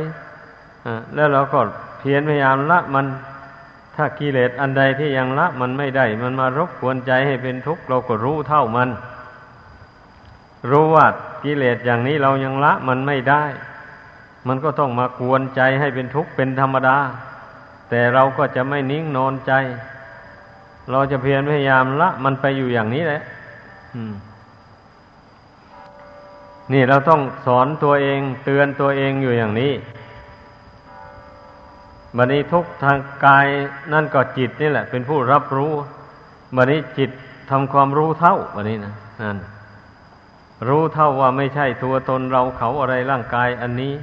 [1.15, 1.59] แล้วเราก็
[1.99, 3.05] เพียรพยายามละมัน
[3.95, 8.89] ถ้ากิเลสอันใดที่ยังละมันไม่ได้ มันมารบกวนใจให้เป็นทุกข์เราก็รู้เท่ามัน
[10.71, 11.07] รู้ว่า
[11.43, 13.43] กิเลสอย่างนี้เรายังละมันไม่ได้
[14.47, 16.97] มันก็ต้องมากวนใจให้เป็นทุกข์เป็นธรรมดา
[17.89, 19.53] แต่เราก็จะไม่นิ่งนอนใจ
[20.91, 23.21] เราจะเพียรพยายามละ มันไปอยู่อย่างนี้แหละ
[26.73, 29.71] นี่เราต้องสอนตัวเองเตือนตัวเองอยู่อย่างนี้
[32.17, 33.47] บันนี้ทุกทางกาย
[33.93, 35.73] นั่นก็จิตนี่แหละ เป็นผู้รับรู้
[36.55, 37.09] บันนี้จิต
[37.51, 39.37] ทำความรู้เท่าบันนี้นะนั่น
[40.67, 43.93] รู้เท่าว่าไม่ใช่ตัวตนเราเขาอะไรร่างกายอันนี้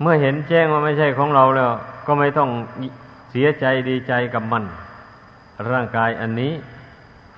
[0.00, 1.70] เมื่อเห็นแจ้งว่าไม่ใช่ของเราแล้ว
[2.06, 2.50] ก็ไม่ต้อง
[3.30, 4.64] เสียใจดีใจกับมัน
[5.70, 6.52] ร่างกายอันนี้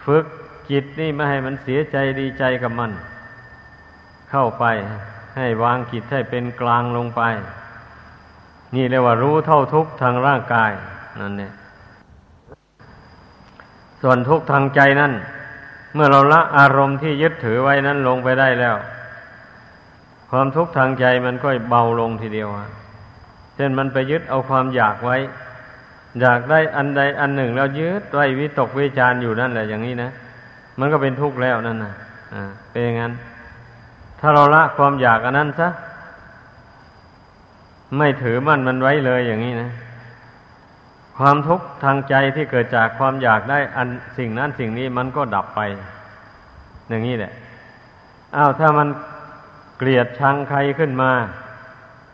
[0.05, 0.25] ฝึก
[0.71, 2.91] จิตนี่ไม่ให้มันเสียใจดีใจกับมัน
[4.31, 4.65] เข้าไป
[5.37, 7.23] ให้วางจิตให้เป็นกลางลงไป
[8.75, 10.71] นี่เรียกว่ารู้เท่าทุกทางร่างกาย
[11.21, 11.53] นั่นเนี่ย
[14.03, 15.13] ส่วนทุกทางใจนั่น
[15.95, 18.77] เมื่อเราละอารมณ์ที่ยึดถือไว้นั้นลงไปได้แล้ว
[20.31, 22.49] ความทุกข์ทางใจมันก็เบาลงทีเดียว
[23.57, 25.17] เช่นมันไปยึดเอาความอยากไว้
[26.21, 30.11] อยากได้อันใดอันหนึ่ง แล้วยึดไว้วิตกวิจารอยู่นั่นแหละอย่างนี้นะ
[30.79, 31.95] มันก็เป็นทุกข์แล้วนั่นนะ
[32.35, 33.13] อ่าเป็นอย่างนั้น
[34.21, 35.69] ถ้าเราละความอยากอันนั้นซะ
[37.97, 39.71] ไม่ถือมั่นมันไว้เลยอย่างนี้นะ
[41.19, 45.61] ความทุกข์ทางใจที่เกิดจากความอยากได้อันสิ่งนั้นสิ่งนี้มันก็ดับไป
[46.89, 47.33] อย่างนี้แหละ
[48.37, 48.89] อ้าวถ้ามัน
[49.79, 51.11] เกลียดชังใครขึ้นมา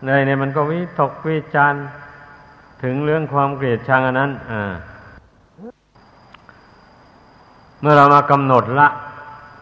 [0.04, 1.74] ในเนี่ยมันก็วิตกวิจาร
[2.82, 4.72] ถึงเรื่องความเกลียดชังอันนั้น อ่า
[7.80, 8.88] เมื่อเรามากำหนดละ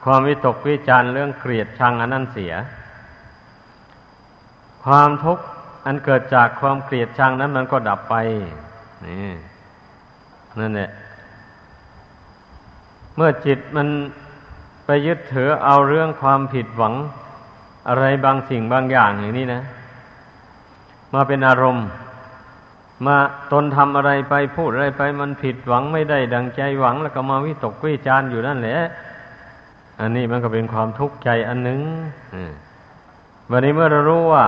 [0.05, 2.53] ความวิตกวิจารเรื่องเกลียดชังอันนั้นเสีย
[4.85, 5.44] ความทุกข์
[5.87, 8.14] อันเกิดจากความเกลียดชังนั้นมันก็ดับไป
[9.07, 9.33] นี่
[10.61, 10.90] นั่นแหละ
[13.16, 13.88] เมื่อจิตมัน
[14.87, 16.94] ไปยึดถือเอาเรื่องความผิดหวัง
[17.88, 19.62] อะไรบางสิ่งบางอย่างอย่างนี้นะ
[21.14, 21.87] มาเป็นอารมณ์
[23.07, 23.16] มา
[23.53, 28.79] ตนทำอะไรไปพูดอะไรไป มันผิดหวังไม่ได้ดังใจหวัง แล้วก็มาวิตกวิจารอยู่นั่นแหละ
[30.01, 31.81] อันนี้มันก็เป็นความทุกข์ใจอันหนึ่ง
[33.51, 34.44] วันนี้เมื่อเรารู้ว่า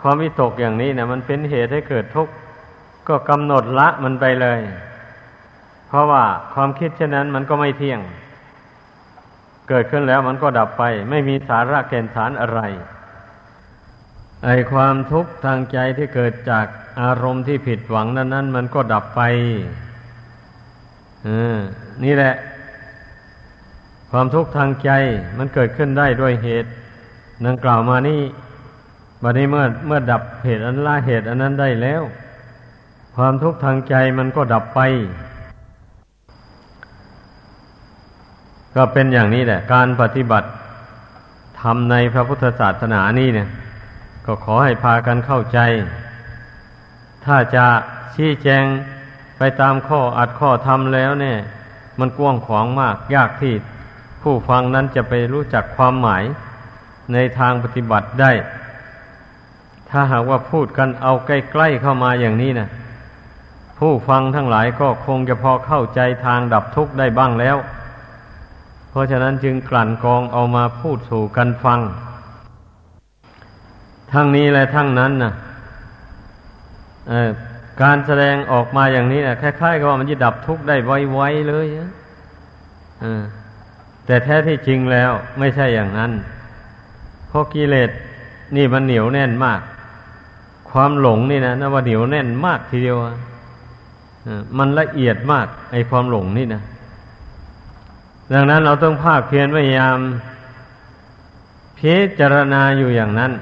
[0.00, 2.32] ความวิตกอย่างนี้เนะมันเป็นเหตุให้เกิดทุกข์
[3.08, 4.60] ก็กำหนดละมันไปเลย
[5.88, 8.00] เพราะว่าความคิดเช่นนั้นมันก็ไม่เที่ยง
[9.68, 12.60] เกิดขึ้นแล้วมันก็ดับไป ไม่มีสาระแก่นสารอะไร
[14.44, 16.66] ไอความทุกข์ทางใจที่เกิดจาก
[17.00, 19.22] อารมณ์ที่ผิดหวังนั้นนั้นมันก็ดับไป
[21.26, 21.28] อ
[22.04, 22.34] นี่แหละ
[24.10, 24.90] ความทุกข์ทางใจ
[25.38, 26.70] มันเกิดขึ้นได้ด้วยเหตุ
[27.46, 28.20] ดังกล่าวมานี่
[29.22, 32.02] บัดนี้เมื่อเมื่อดับเหตุอันละเหตุอันนั้นได้แล้ว
[33.16, 34.80] ความทุกข์ทางใจมันก็ดับไป
[38.76, 40.48] ก็เป็นอย่างนี้แหละ การปฏิบัติ
[41.60, 43.48] ทำในพระพุทธศาสนานี่เนี่ย
[44.26, 45.58] ก็ขอให้พากันเข้าใจ
[47.24, 47.66] ถ้าจะ
[48.14, 48.64] ชี้แจง
[49.38, 51.38] ไปตามข้ออัดข้อทำแล้วเนี่ย
[51.98, 53.54] มันกว้างขวางมาก ยากที่
[54.22, 56.24] ผู้ฟังนั้นจะไปรู้จักความหมาย
[57.12, 58.32] ในทางปฏิบัติได้
[59.90, 62.68] ถ้าหากว่าพูดกันเอาใกล้ๆเข้ามาอย่างนี้นะ
[63.78, 67.56] ผู้ฟังทั้งหลายก็คงจะพอเข้าใจทางดับทุกข์ได้บ้างแล้ว
[68.90, 71.80] เพราะฉะนั้นจึงกลั่นกองเอามาพูดสู่กันฟัง
[74.12, 75.32] ทั้งนี้และทั้งนั้นนะ
[77.82, 81.66] การแสดงออกมาอย่างนี้นะคล้ายๆกับว่ามันจะดับทุกข์ได้ไวๆเลย
[84.06, 86.12] แต่แท้ที่จริงแล้วไม่ใช่อย่างนั้น
[87.28, 87.90] เพราะกิเลส
[88.56, 89.60] นี่มันเหนียวแน่นมาก
[90.70, 92.96] ความหลงนี่นะนว่าเหนียวแน่นมากทีเดียว
[94.58, 96.62] มันละเอียดมาก ไอความหลงนี่นะ
[98.32, 99.98] ดังนั้นเราต้องภาคเพียรพยายาม
[101.78, 103.32] พิจารณาอยู่อย่างนั้น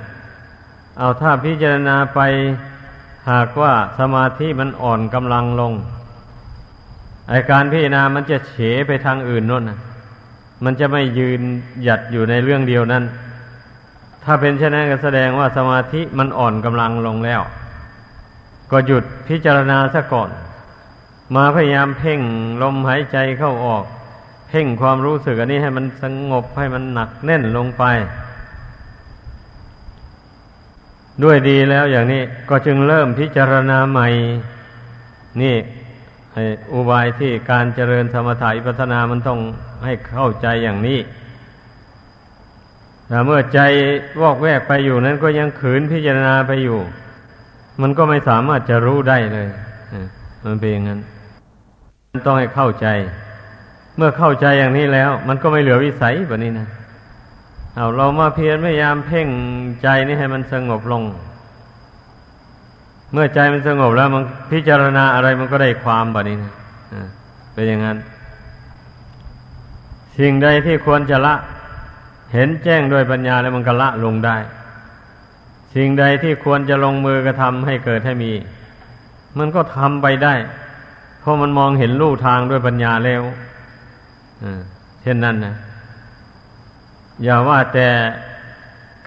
[0.98, 2.20] เอาถ้าพิจารณาไป
[3.30, 5.72] หากว่าสมาธิมันอ่อนกำลังลง
[7.28, 8.54] ไอการพิจารณามันจะเฉ
[8.86, 9.78] ไปทางอื่นนั่นนะ
[10.64, 11.40] มันจะไม่ยืน
[11.82, 13.04] หยัดอยู่ในเรื่องเดียวนั้น
[14.26, 17.40] ถ้าเป็นเช่นนั้นก็แสดงว่าสมาธิมันอ่อนกำลังลงแล้ว
[18.72, 20.30] ก็หยุดพิจารณาซะก่อน
[21.36, 22.20] มาพยายามเพ่ง
[22.62, 23.84] ลมหายใจเข้าออก
[24.48, 27.84] เพ่งความรู้สึกอันนี้ให้มันสงบให้มันหนักแน่นลงไป
[31.22, 34.08] ด้วยดีแล้วอย่างนี้ก็จึงเริ่มพิจารณาใหม่
[35.42, 35.56] นี่
[36.72, 39.40] อุบายที่การเจริญสมถะอิปัสนามันต้อง
[39.84, 40.98] ให้เข้าใจอย่างนี้
[43.26, 43.60] เมื่อใจ
[44.20, 46.78] วอกแวกไปอยู่นั้นก็ยังขืนพิจารณาไปอยู่
[47.80, 49.48] มันก็ไม่สามารถจะรู้ได้เลย
[50.44, 51.00] มันเป็นอย่างนั้น
[52.26, 52.86] ต้องให้เข้าใจ
[53.96, 56.68] เมื่อเข้าใจอย่างนี้แล้ว มันก็ไม่เหลือวิสัยแบบนี้นะ
[57.74, 59.28] เอาเรามาเพียรพยายามเพ่ง
[59.82, 61.02] ใจนี่ให้มันสงบลง
[63.12, 66.52] เมื่อใจมันสงบแล้ว มันพิจารณาอะไรมันก็ได้ความแบบนี้นะ
[67.52, 67.96] เป็นอย่างนั้น
[70.18, 71.34] สิ่งใดที่ควรจะละ
[72.32, 74.36] เห็นแจ้งด้วยปัญญาแล้วมันก็ละลงได้
[75.74, 78.32] สิ่งใดที่ควรจะลงมือกระทำให้เกิดให้มี
[79.38, 80.34] มันก็ทำไปได้
[81.20, 83.22] เพราะมันมองเห็นลู่ทางด้วยปัญญาแล้ว
[85.02, 85.54] เช่นนั้นนะ
[87.22, 87.88] อย่าว่าแต่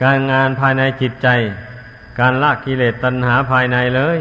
[0.03, 1.27] การงานภายในจิตใจ
[2.19, 4.19] การละกิเลสตัณหาภายในเลย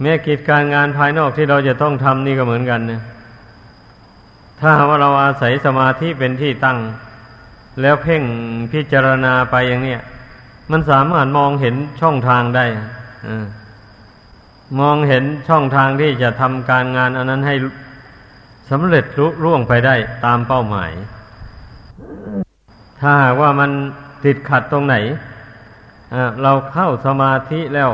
[0.00, 3.02] แม้กิจการงานภายนอกที่เราจะต้องทำนี่ก็เหมือนกันนะ
[4.60, 6.78] ถ้าว่าเราอาศัยสมาธิเป็นที่ตั้ง
[7.80, 8.22] แล้วเพ่ง
[8.72, 10.00] พิจารณาไปอย่างเนี้ย
[10.70, 12.66] มันสามารถมองเห็นช่องทางได้
[13.26, 13.28] อ
[14.80, 17.54] มองเห็นช่องทางที่จะทำการงานอันนั้นให้
[18.70, 20.92] สำเร็จรุร่วงไปได้ตามเป้าหมาย
[23.00, 23.70] ถ้าหากว่ามัน
[24.24, 24.96] ติดขัดตรงไหน
[26.42, 27.90] เราเข้าสมาธิแล้ว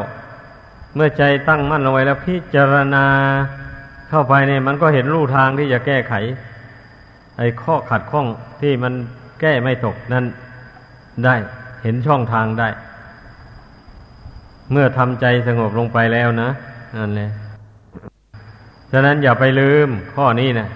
[0.94, 3.06] เมื่อใจตั้งมั่นลงไว้แล้วพิจารณา
[4.08, 6.14] เข้าไปเนี่ยมันก็เห็นรูทางที่จะแก้ไข
[7.38, 8.26] ไอ้ข้อขัดข้อง
[8.60, 8.94] ที่มัน
[9.40, 10.24] แก้ไม่ตกนั้น
[11.24, 11.34] ได้
[11.82, 12.68] เห็นช่องทางได้
[14.72, 16.50] เมื่อทำใจสงบลงไปแล้วนะ
[16.96, 17.30] นั่นแหละ
[18.92, 20.68] ฉะนั้นอย่าไปลืมข้อนี้นะ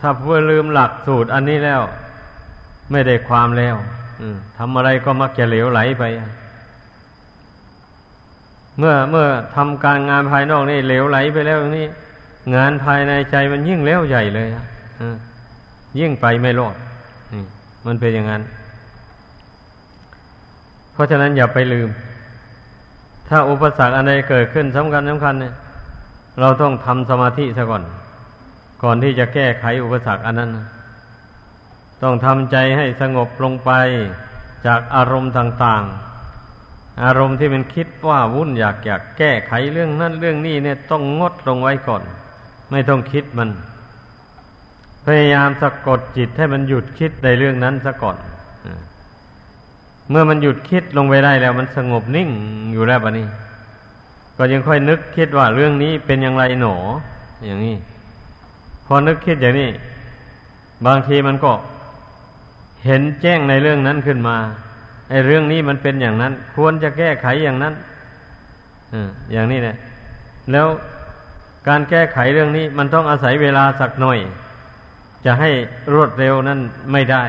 [0.00, 1.82] ถ้าเพื่อลืมหลักสูตรอันนี้แล้ว
[2.90, 3.76] ไม่ได้ความแล้ว
[4.58, 6.04] ทำอะไรก็มักจะเหลวไหลไป
[8.78, 11.86] เมื่อเมื่อทำการงานภายนอกนี่เหลวไหลไปแล้วนี่
[12.54, 14.48] งานภายในใจมันยิ่งเล้วใหญ่เลย
[15.98, 16.76] ยิ่งไปไม่รอด
[17.86, 18.42] มันเป็นอย่างนั้น
[20.92, 21.88] เพราะฉะนั้นอย่าไปลืม
[23.28, 25.54] ถ้าอุปสรรคอะไรเกิดขึ้นสำคัญสำคัญเนี่ย
[26.40, 27.84] เราต้องทำสมาธิซะก่อน
[28.82, 30.50] ก่อนที่จะแก้ไขอุปสรรคอันนั้น
[32.02, 33.70] ต้องทำใจให้สงบลงไป
[34.66, 35.82] จากอารมณ์ต่าง
[36.42, 42.02] ๆ อารมณ์ที่มันคิดว่าวุ่นอยากอยากแก้ไขเรื่องนั้นเรื่องนี้เนี่ยต้องงดลงไว้ก่อน
[42.70, 43.50] ไม่ต้องคิดมัน
[45.06, 48.16] พยายามสะกดจิตให้มันหยุดคิดในเรื่องนั้นซะก่อน
[50.10, 52.28] เมื่อมันหยุดคิดลงไปได้แล้ว มันสงบนิ่ง
[52.72, 53.26] อยู่แล้วบะนี้
[54.36, 56.76] ก็ยังค่อยนึกคิดว่าเรื่องนี้เป็นอย่างไรหนอ
[57.44, 57.76] อย่างนี้
[58.86, 59.68] พอนึกคิดอย่างนี้
[60.86, 61.52] บางทีมันก็
[62.84, 64.36] เห็นแจ้งในเรื่องนั้นขึ้นมา
[65.10, 67.74] ไอ้เรื่องนี้มันเป็นอย่างนั้น ควรจะแก้ไขอย่างนั้น
[69.32, 69.76] อย่างนี้เนี่ย
[70.52, 70.66] แล้ว
[71.68, 74.18] การแก้ไขเรื่องนี้ มันต้องอาศัยเวลาสักหน่อย
[75.24, 75.50] จะให้
[75.92, 76.60] รวดเร็วนั้น
[76.92, 77.22] ไม่ได้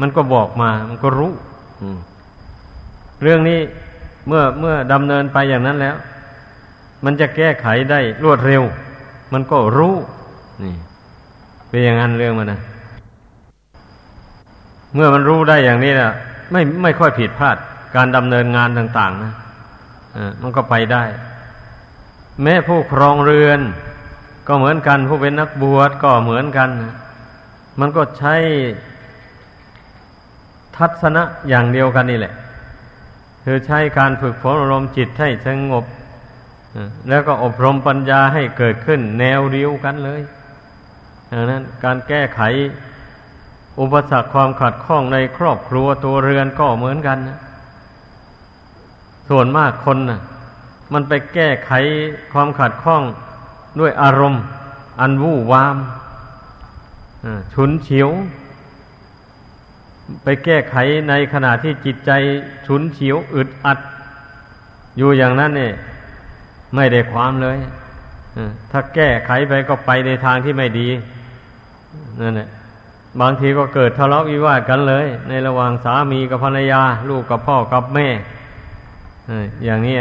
[0.00, 1.32] มันก็บอกมา มันก็รู้
[3.22, 3.60] เรื่องนี้
[4.28, 5.96] เมื่อเมื่อดำเนินไปอย่างนั้นแล้ว
[7.04, 8.62] มันจะแก้ไขได้รวดเร็ว
[9.32, 9.94] มันก็รู้
[10.62, 10.74] นี่
[11.68, 12.60] เป็นอย่างนั้นเรื่องมันนะ
[14.94, 16.10] เมื่อมันรู้ได้อย่างนี้นะ
[16.52, 17.56] ไม่ไม่ค่อยผิดพลาด
[17.96, 19.32] การดำเนินงานต่าง ๆ นะ
[20.16, 21.04] อ่ามันก็ไปได้
[22.42, 23.60] แม้ผู้ครองเรือน
[24.46, 26.68] ก็เหมือนกันผู้เป็นนักบวชก็เหมือนกัน
[27.80, 28.34] มันก็ใช้
[30.76, 32.34] ทัศนะอย่างเดียวกันนี่แหละ
[33.44, 35.84] คือใช้การฝึกฝนอารมณ์จิตให้สงบ
[37.08, 40.22] แล้วก็อบรมปัญญาให้เกิดขึ้น แนวเดียวกันเลย
[41.28, 42.40] ดังนั้นการแก้ไข
[43.80, 47.38] อุปสรรคความขัดข้องในครอบครัวตัวเรือนก็เหมือนกันนะ
[49.28, 50.20] ส่วนมากคนนะ
[50.92, 51.72] มันไปแก้ไข
[52.32, 53.02] ความขัดข้อง
[53.80, 54.42] ด้วยอารมณ์
[55.00, 55.76] อันวู่วาม
[57.52, 58.10] ฉุนเฉียว
[60.22, 60.76] ไปแก้ไข
[61.08, 62.10] ในขณะที่จิตใจ
[62.66, 63.78] ฉุนเฉียวอึดอัด
[64.96, 65.72] อยู่อย่างนั้นเนี่ย
[66.74, 67.58] ไม่ได้ความเลย
[68.70, 70.88] ถ้าแก้ไขไปก็ไปในทางที่ไม่ดี
[72.20, 72.48] นั่นแหละ
[73.20, 78.08] บางทีก็เกิดทะเลาะวิวาทกันเลย ในระหว่างสามีกับภรรยา ลูกกับพ่อกับแม่
[79.64, 79.96] อย่างนี้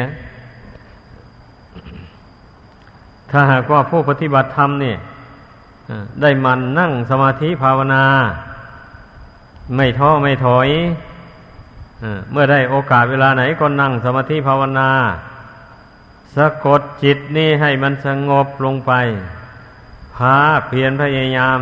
[3.32, 4.98] ถ้าหากว่าผู้ปฏิบัติธรรมเนี่ย
[6.22, 8.04] ได้มันนั่งสมาธิภาวนา
[9.76, 10.70] ไม่ท้อไม่ถอย
[12.32, 14.90] เมื่อได้โอกาสเวลาไหนก็นั่งสมาธิภาวนา
[16.36, 18.92] สะกดจิตนี่ให้มันสงบลงไป
[20.16, 20.38] พา
[20.68, 21.60] เพียรพยายาม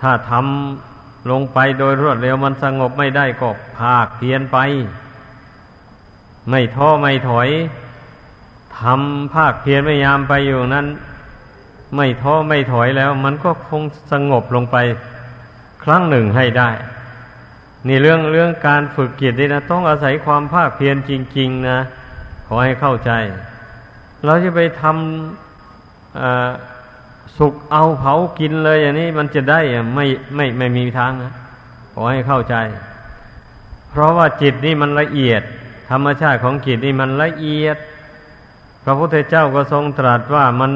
[0.00, 4.58] ถ้าทำลงไปโดยรวดเร็วมันสงบไม่ได้ก็ภาคเพียรไป
[6.50, 7.48] ไม่ท้อไม่ถอย
[8.78, 10.86] ทำภาคเพียรพยายามไปอยู่นั้น
[11.96, 13.82] ไม่ท้อไม่ถอยแล้ว มันก็คง
[14.12, 14.76] สงบลงไป
[15.84, 16.70] ครั้งหนึ่งให้ได้
[17.88, 21.78] นี่เรื่องเรื่องการฝึกจิตนี่นะต้องอาศัยความภาคเพียรจริง ๆ นะ
[22.46, 23.10] ขอให้เข้าใจ
[24.24, 29.60] เราจะไปทำสุกเอาเผากินเลยอย่างนี้มันจะได้
[29.94, 31.32] ไม่ไม่ไม่มีทางนะ
[31.94, 32.56] ขอให้เข้าใจ
[33.90, 35.42] เพราะว่าจิตนี่มันละเอียด
[35.90, 37.76] ธรรมชาติของจิตนี่มันละเอียด
[38.84, 40.72] พระพุทธเจ้าก็ทรงตรัสว่ามัน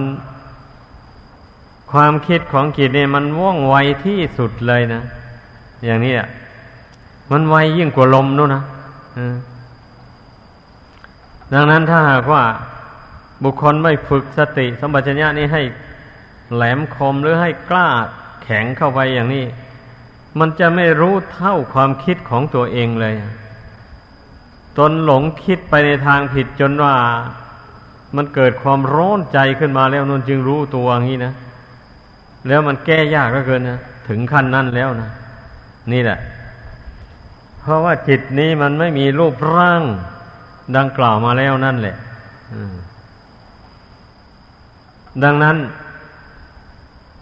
[1.91, 3.74] ความคิดของจิตนี่ยมันว่องไว
[4.05, 5.03] ที่สุดเลยนะ
[5.84, 6.28] อย่างนี้อะ
[7.30, 8.62] มันไวยิ่งกว่าลมนู้นนะ
[11.53, 12.43] ดังนั้นถ้าหากว่า
[13.45, 15.62] บุคคลไม่ฝึกสติสัมปชัญญะนี้ให้
[16.55, 17.89] แหลมคมหรือให้กล้า
[18.43, 19.45] แข็งเข้าไปอย่างนี้
[20.39, 23.14] มันจะไม่รู้เท่าความคิดของตัวเองเลย
[24.78, 26.95] ตนหลงคิดไปในทางผิดจนว่า
[28.16, 31.32] มันเกิดความร้อนใจขึ้นมาแล้วนนจึงรู้ตัวอย่างนี้นะ
[32.47, 35.11] แล้วมันแก้ยากเหลือเกินนะถึงขั้นนั้นแล้วนะ
[35.93, 36.18] นี่แหละ
[37.61, 39.82] เพราะว่าจิตนี้มันไม่มีรูปร่าง
[40.76, 41.97] ดังกล่าวมาแล้วนั่นแหละ
[45.24, 45.57] ดังนั้น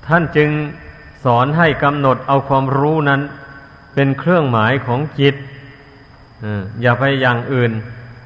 [0.06, 0.50] ท่านจึง
[1.24, 3.20] สอนให้กำหนดเอาความรู้นั้น
[3.94, 5.34] เป็นเครื่องหมายของจิต
[6.82, 7.72] อย่าไปอย่างอื่น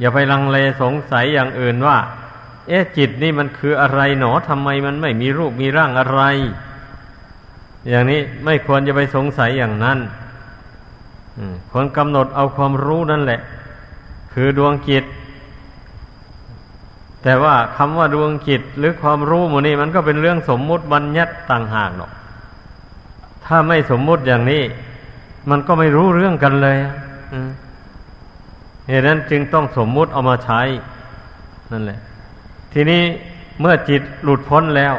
[0.00, 1.98] อย่าไปลังเลสงสัยอย่างอื่นว่า
[2.68, 6.22] เอ๊ะจิตนี่มันคืออะไรหนอทำไมมันไม่มีรูปมีร่างอะไร
[7.88, 9.98] อย่างนี้ไม่ควรจะไปสงสัยอย่างนั้น
[11.70, 13.40] ควรกำหนดเอาความรู้นั่นแหละ
[14.32, 15.04] คือดวงจิต
[17.22, 22.10] แต่ว่าคำว่าดวงจิตหรือความรู้หมนี่มันก็เป็นเรื่องสมมุติบัญญัติต่างหากหรอก
[23.44, 24.62] ถ้าไม่สมมุติอย่างนี้
[25.50, 26.76] มันก็ไม่รู้เรื่องกันเลย
[28.88, 30.60] เหตุนั้นจึงต้องสมมุติเอามาใช้
[31.72, 31.98] นั่นแหละ
[32.72, 33.02] ทีนี้
[33.60, 34.94] เมื่อจิตหลุดพ้นแล้ว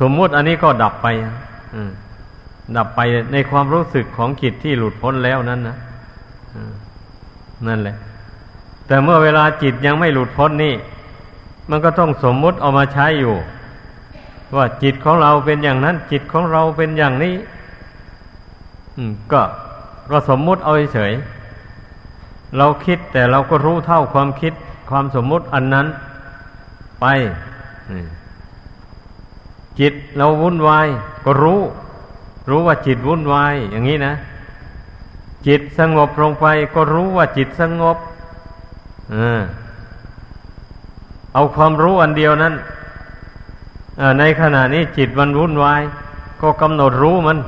[0.00, 1.06] สมมุติอันนี้ก็ดับไป
[2.76, 3.00] ดับไป
[3.32, 5.76] ในความรู้สึกของจิตที่หลุดพ้นแล้วนั้นนะ
[7.66, 7.96] นั่นแหละ
[8.86, 10.74] แต่เมื่อเวลาจิตยังไม่หลุดพ้นนี่
[11.70, 13.34] มันก็ต้องสมมุติเอามาใช้อยู่
[14.56, 17.34] ว่าจิตของเราเป็นอย่างนั้น จิตของเราเป็นอย่างนี้
[19.32, 19.42] ก็
[20.10, 21.12] ก็สมมุติเอาเฉย
[22.58, 24.52] เราคิดแต่เราก็รู้เท่าความคิด
[24.90, 25.86] ความสมมุติอันนั้น
[27.00, 27.06] ไป
[29.80, 30.86] จิตเราวุ่นวาย
[31.24, 31.60] ก็รู้
[32.50, 34.14] รู้ว่าจิตวุ่นวายอย่างนี้นะ
[35.46, 37.96] จิตสงบลงไปก็รู้ว่าจิตสงบ
[41.34, 42.54] เอาความรู้อันเดียวนั้น
[44.18, 45.82] ในขณะนี้จิตมันวุ่นวาย
[46.42, 47.38] ก็กำหนดรู้มัน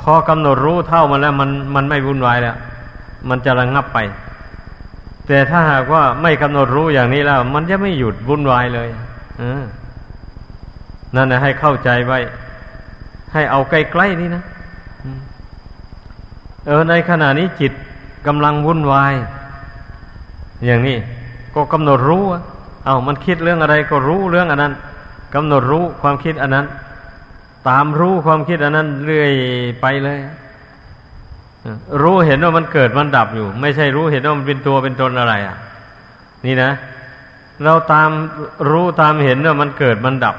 [0.00, 2.56] พอกำหนดรู้เท่ามันแล้วมันมันไม่วุ่นวายแล้ว
[3.28, 3.98] มันจะระงงับไป
[5.26, 8.88] แต่ถ้าหากว่าไม่กำหนดรู้อย่างนี้แล้ว มันจะไม่หยุดวุ่นวายเลย
[9.40, 9.42] อ
[11.16, 12.18] นั่นนะให้เข้าใจไว้
[13.32, 14.42] ให้เอาใกล้ๆนี่นะ
[16.66, 17.72] เออในขณะนี้จิต
[18.26, 19.14] กำลังวุ่นวาย
[20.66, 20.96] อย่างนี้
[21.54, 22.24] ก็กำหนดรู้
[22.84, 24.72] เอามันคิดเรื่องอะไรก็รู้เรื่องอันนั้น
[25.34, 26.66] กำหนดรู้ความคิดอันนั้น
[27.68, 29.32] ตามรู้ความคิดอันนั้นเรื่อย
[29.80, 30.18] ไปเลย
[32.02, 35.56] รู้เห็นว่ามันเกิดมันดับอยู่ ไม่ใช่รู้เห็นว่ามันเป็นตัวเป็นตนอะไร อะ
[36.46, 36.70] นี่นะ
[37.64, 38.10] เราตาม
[38.70, 40.36] รู้ตามเห็นว่ามันเกิดมันดับ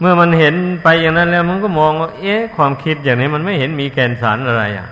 [0.00, 4.88] เมื่อมันเห็นไปอย่างนั้นแล้วมันก็มองว่า เอ๊ะ ความคิดอย่างนี้มันไม่เห็นมีแกนสารอะไรอะ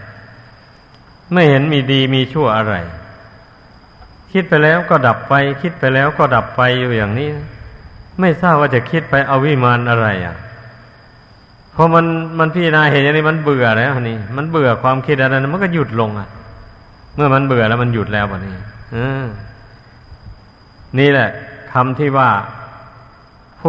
[1.33, 2.75] ไม่เห็นมีดีมีชั่วอะไร
[4.33, 7.29] คิดไปแล้วก็ดับไป คิดไปแล้วก็ดับไปอยู่อย่างนี้
[8.21, 10.37] ไม่ทราบว่าจะคิดไปเอาวิมานอะไรอะ
[11.75, 12.07] พอมัน
[12.39, 16.29] มันพี่นาเห็นอย่างนี้มันเบื่อแล้วนี่มันเบื่อความคิดอะไรนั้นมันก็หยุดลงอะ
[17.15, 18.57] เมื่อมันเบื่อแล้วมันหยุดแล้วแบบนี้
[20.99, 21.29] นี่แหละ
[21.73, 22.31] คำที่ว่า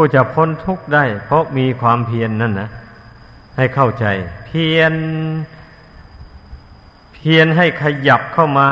[0.02, 2.70] ผู้จะพ้นทุกข์ได้ เพราะมีความเพียรนนั่นนะ
[3.58, 4.06] ให้เข้าใจ
[4.46, 4.94] เพียร
[7.14, 8.68] เพียรให้ขยับเข้ามา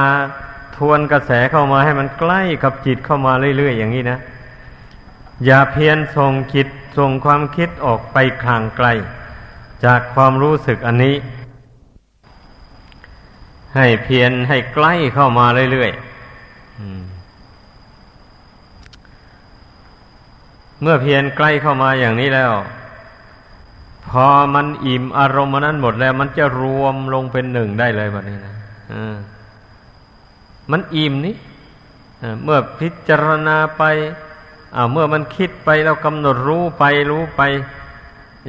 [0.78, 4.20] ทวนกระแสเข้ามาให้มันใกล้กับจิตเข้ามาเรื่อยๆอย่างนี้นะ
[5.46, 6.68] อย่าเพียนส่งคิด
[6.98, 8.88] ส่งความคิดออกไปข่างไกล
[9.86, 11.16] จากความรู้สึกอันนี้
[13.76, 17.17] ให้เพียนให้ใกล้เข้ามาเรื่อยๆ
[20.82, 22.52] เมื่อเพียนใกล้เข้ามาอย่างนี้แล้ว
[24.10, 28.56] พอมันอิ่มอารมณ์นั้นหมดแล้ว มันจะรวมลงเป็นหนึ่งได้เลยแบบนี้นะ
[30.72, 31.36] มันอิ่มนี้
[32.44, 33.84] เมื่อพิจารณาไป
[34.92, 37.42] เมื่อมันคิดไปเรากำหนดรู้ไปรู้ไป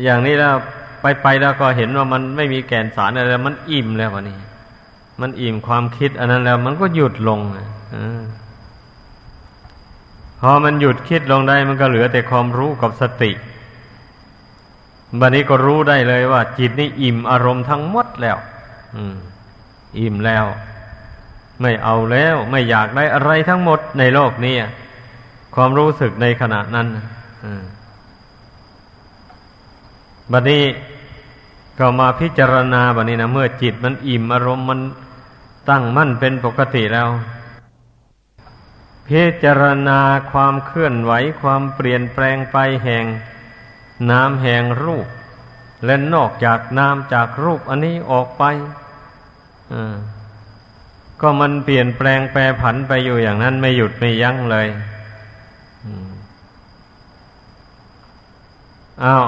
[0.02, 0.54] อย่างนี้แล้ว
[1.02, 4.38] ไปไปแล้วก็เห็นว่ามันไม่มีแก่นสารอะไรมันอิ่มแล้ววะนี่
[5.20, 7.40] มันอิ่มความคิดอันนั้นแล้ว มันก็หยุดลง
[7.94, 7.96] อ
[10.41, 13.30] พอมันหยุดคิดลงได้มันก็เหลือแต่ความรู้กับสติ
[15.20, 18.39] บัดนี้ก็รู้ได้เลยว่า จิตนี่อิ่มอารมณ์ทั้งหมดแล้ว
[18.97, 19.14] อืม
[19.99, 20.45] อิ่มแล้ว
[21.61, 24.55] ไม่เอาแล้ว ไม่อยากได้อะไรทั้งหมดในโลกนี้
[25.55, 26.86] ความรู้สึกในขณะนั้น
[30.32, 30.64] บัดนี้
[31.78, 34.80] ก็มาพิจารณาบัดนี้นะเมื่อจิตมันอิ่มอารมณ์มัน
[35.70, 37.09] ตั้งมั่นเป็นปกติแล้ว
[39.09, 40.00] พิจารณา
[40.32, 43.04] ความเคลื่อนไหวความเปลี่ยนแปลงไปแห่ง
[44.11, 45.06] น้ำแห่งรูป
[45.84, 48.44] และนอกจากน้ำจากรูปอันนี้ออกไป
[51.20, 54.68] ก็มันเปลี่ยนแปลงแปรผันไปอยู่อย่างนั้นไม่หยุดไม่ยั้งเลย
[59.04, 59.26] อ้าว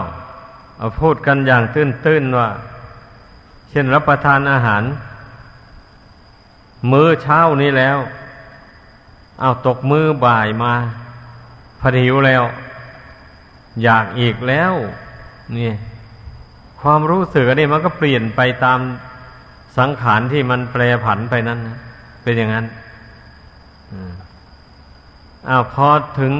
[0.76, 2.48] เอาพูดกันอย่างตื้นๆว่า
[3.70, 4.82] เช่นรับประทานอาหาร
[6.90, 7.98] มื้อเช้านี้แล้ว
[9.40, 10.74] เอาตกมือบ่ายมา
[11.80, 12.42] พอหิวแล้ว
[13.82, 14.72] อยากอีกแล้ว
[15.56, 15.72] นี่
[16.80, 18.78] ความรู้สึกอันนี้มันก็เปลี่ยนไปตาม
[19.78, 21.58] สังขารที่มันแปรผันไปนั้น
[22.22, 22.66] เป็นอย่างนั้น
[25.48, 25.88] อ้าวพอ
[26.20, 26.34] ถึง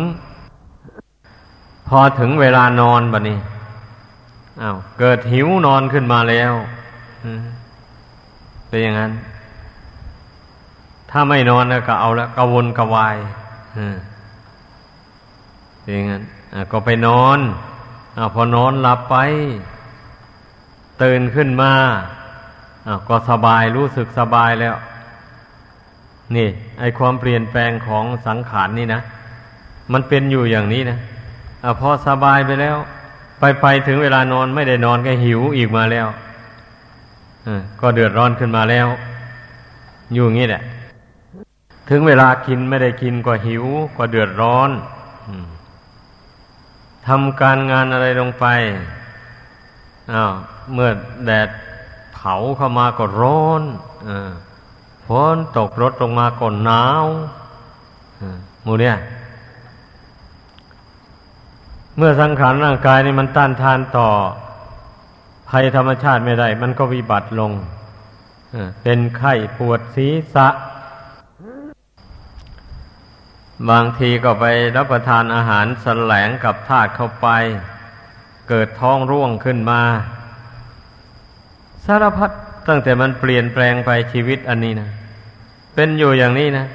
[1.88, 3.38] พอถึงเวลานอนบะนี้
[4.62, 6.52] อ้าวเกิดหิวนอนขึ้นมาแล้ว
[8.68, 9.12] เป็นอย่างนั้น
[11.10, 13.16] ถ้าไม่นอนก็เอาละกระวนกระวาย
[15.80, 16.22] เป็นอย่างนั้น
[16.72, 17.38] ก็ไปนอน
[18.16, 19.16] อพอนอนหลับไป
[21.02, 21.72] ตื่นขึ้นมา
[23.08, 24.74] ก็สบายรู้สึกสบายแล้ว
[26.36, 26.48] นี่
[26.78, 29.00] ไอความเปลี่ยนแปลงของสังขารนนี่นะ
[29.92, 30.98] มันเป็นอยู่อย่างนี้นะ
[31.64, 32.76] อพอสบายไปแล้ว
[33.40, 36.06] ไปไปถึงเวลานอนไม่ได้นอนก็หิวอีกมาแล้ว
[37.80, 38.86] ก็เดือดร้อนขึ้นมาแล้ว
[40.12, 40.62] อยู่งี้แหละ
[41.92, 43.64] ถึงเวลากินไม่ได้กินก็หิว
[43.96, 44.70] ก็เดือดร้อน
[47.06, 48.46] ทำการงานอะไรลงไป
[50.12, 50.32] อ้าว
[50.72, 50.90] เมื่อ
[51.24, 51.48] แดด
[52.14, 53.62] เผาเข้ามาก็ร้อน
[55.06, 57.04] ฝนตกรถลงมาก็หนาว
[58.66, 58.96] มูเนี่ย
[61.96, 64.08] เมื่อสังขารร่างกายนี่มันต้านทานต่อ
[65.48, 67.52] ภัยธรรมชาติไม่ได้ มันก็วิบัติลง
[68.82, 70.48] เป็นไข้ปวดศีรษะ
[73.68, 74.44] บางทีก็ไป
[74.76, 77.28] รับประทานอาหารสแสลงกับธาตุเข้าไป
[78.48, 79.80] เกิดท้องร่วงขึ้นมา
[81.84, 82.30] สารพัด
[82.68, 84.90] ตั้งแต่มันเปลี่ยนแปลงไปชีวิตอันนี้นะ
[85.74, 86.66] เป็นอยู่อย่างนี้นะ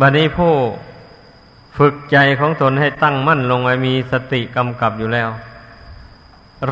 [0.00, 0.52] บัดนี้ผู้
[1.78, 5.28] ฝึกใจของตนให้ตั้งมั่นลงไว้มีสติกำกับอยู่แล้ว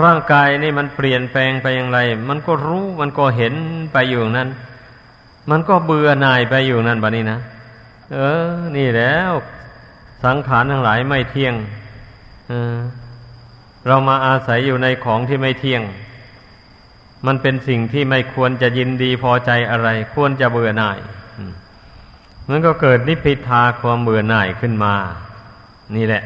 [0.02, 3.54] ร่างกายนี่มันเปลี่ยนแปลงไปอย่างไร มันก็รู้มันก็เห็น
[3.92, 4.50] ไปอยู่นั้น
[5.50, 7.38] มันก็เบื่อหน่ายไปอยู่นั่นบะนี้นะ
[8.12, 8.18] เอ
[8.50, 9.30] อ นี่แล้ว
[10.24, 11.54] สังขารทั้งหลายไม่เที่ยง
[12.48, 12.76] เออ
[13.86, 15.82] เรามาอาศัยอยู่ในของที่ไม่เที่ยง
[17.26, 20.98] มันเป็นสิ่งที่ไม่ควรจะยินดีพอใจอะไร ควรจะเบื่อหน่าย
[22.48, 24.94] มันก็เกิดนิพพิทาความเบื่อหน่ายขึ้นมา
[25.96, 26.22] นี่แหละ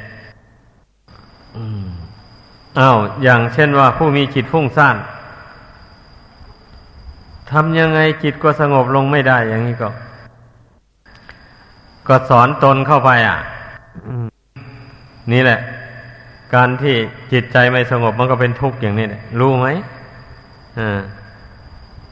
[2.79, 4.97] อ้าวอย่างเช่นว่าผู้มีจิตฟุ้งซ่าน
[7.51, 9.89] ทำยังไงจิตก็สงบลงไม่ได้อย่างนี้ก็
[12.09, 13.39] ก็สอนตนเข้าไปอะ
[15.33, 15.61] นี่แหละ
[16.55, 16.95] การที่
[17.33, 19.67] จิตใจไม่สงบมันก็เป็นทุกข์อย่างนี้แหละรู้ไหม
[20.79, 21.01] อ่า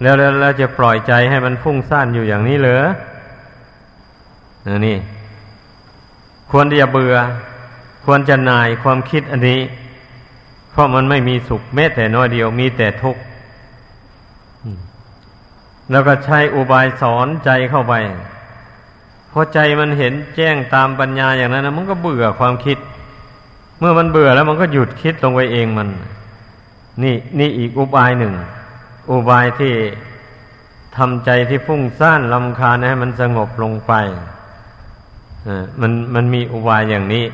[0.03, 2.85] แล้วแล้วแล้วจะปล่อยใจให้มันฟุ้งซ่านอยู่อย่างนี้เหรอ
[4.87, 4.97] นี่
[6.51, 7.17] ควรที่จะเบื่อ
[8.05, 9.61] ควรจะนายความคิดอันนี้
[10.71, 13.23] เพราะมันไม่มีสุขแม้แต่น้อยเดียวมีแต่ทุกข์
[15.91, 17.95] แล้วก็ใช้อุบายสอนใจเข้าไป
[19.33, 22.79] พอใจมันเห็นแจ้งตามปัญญาอย่างนั้นนะมันก็เบื่อความคิด
[23.79, 25.89] เมื่อมันเบื่อแล้วมันก็หยุดคิดลงไปเองมัน
[27.03, 28.33] นี่นี่อีกอุบายหนึ่ง
[29.11, 29.73] อุบายที่
[30.97, 33.93] ทำใจที่ฟุ้งซ่านลำคาญให้มันสงบลงไป
[35.81, 37.25] มันมันมีอุบายอย่างนี้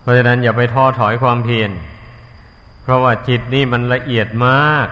[0.00, 1.70] เพราะฉะนั้นอย่าไปท้อถอยความเพียร
[2.82, 4.88] เพราะว่าจิตนี่มันละเอียดมาก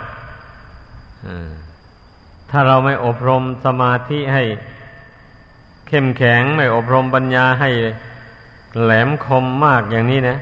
[1.27, 1.29] อ
[2.53, 4.45] ถ้าเราไม่อบรมสมาธิให้
[5.89, 7.71] เข้มแข็งไม่อบรมปัญญาให้
[8.83, 10.39] แหลมคมมากอย่างนี้นะ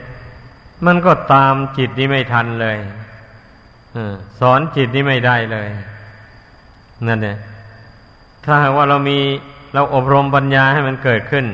[0.87, 2.79] มันก็ตามจิตนี้ไม่ทันเลย
[4.41, 5.69] สอนจิตนี้ไม่ได้เลย
[7.07, 7.37] นั่นเนี่ย
[8.45, 9.19] ถ้าหากว่าเรามี
[9.75, 11.45] เราอบรมปัญญาให้มันเกิดขึ้น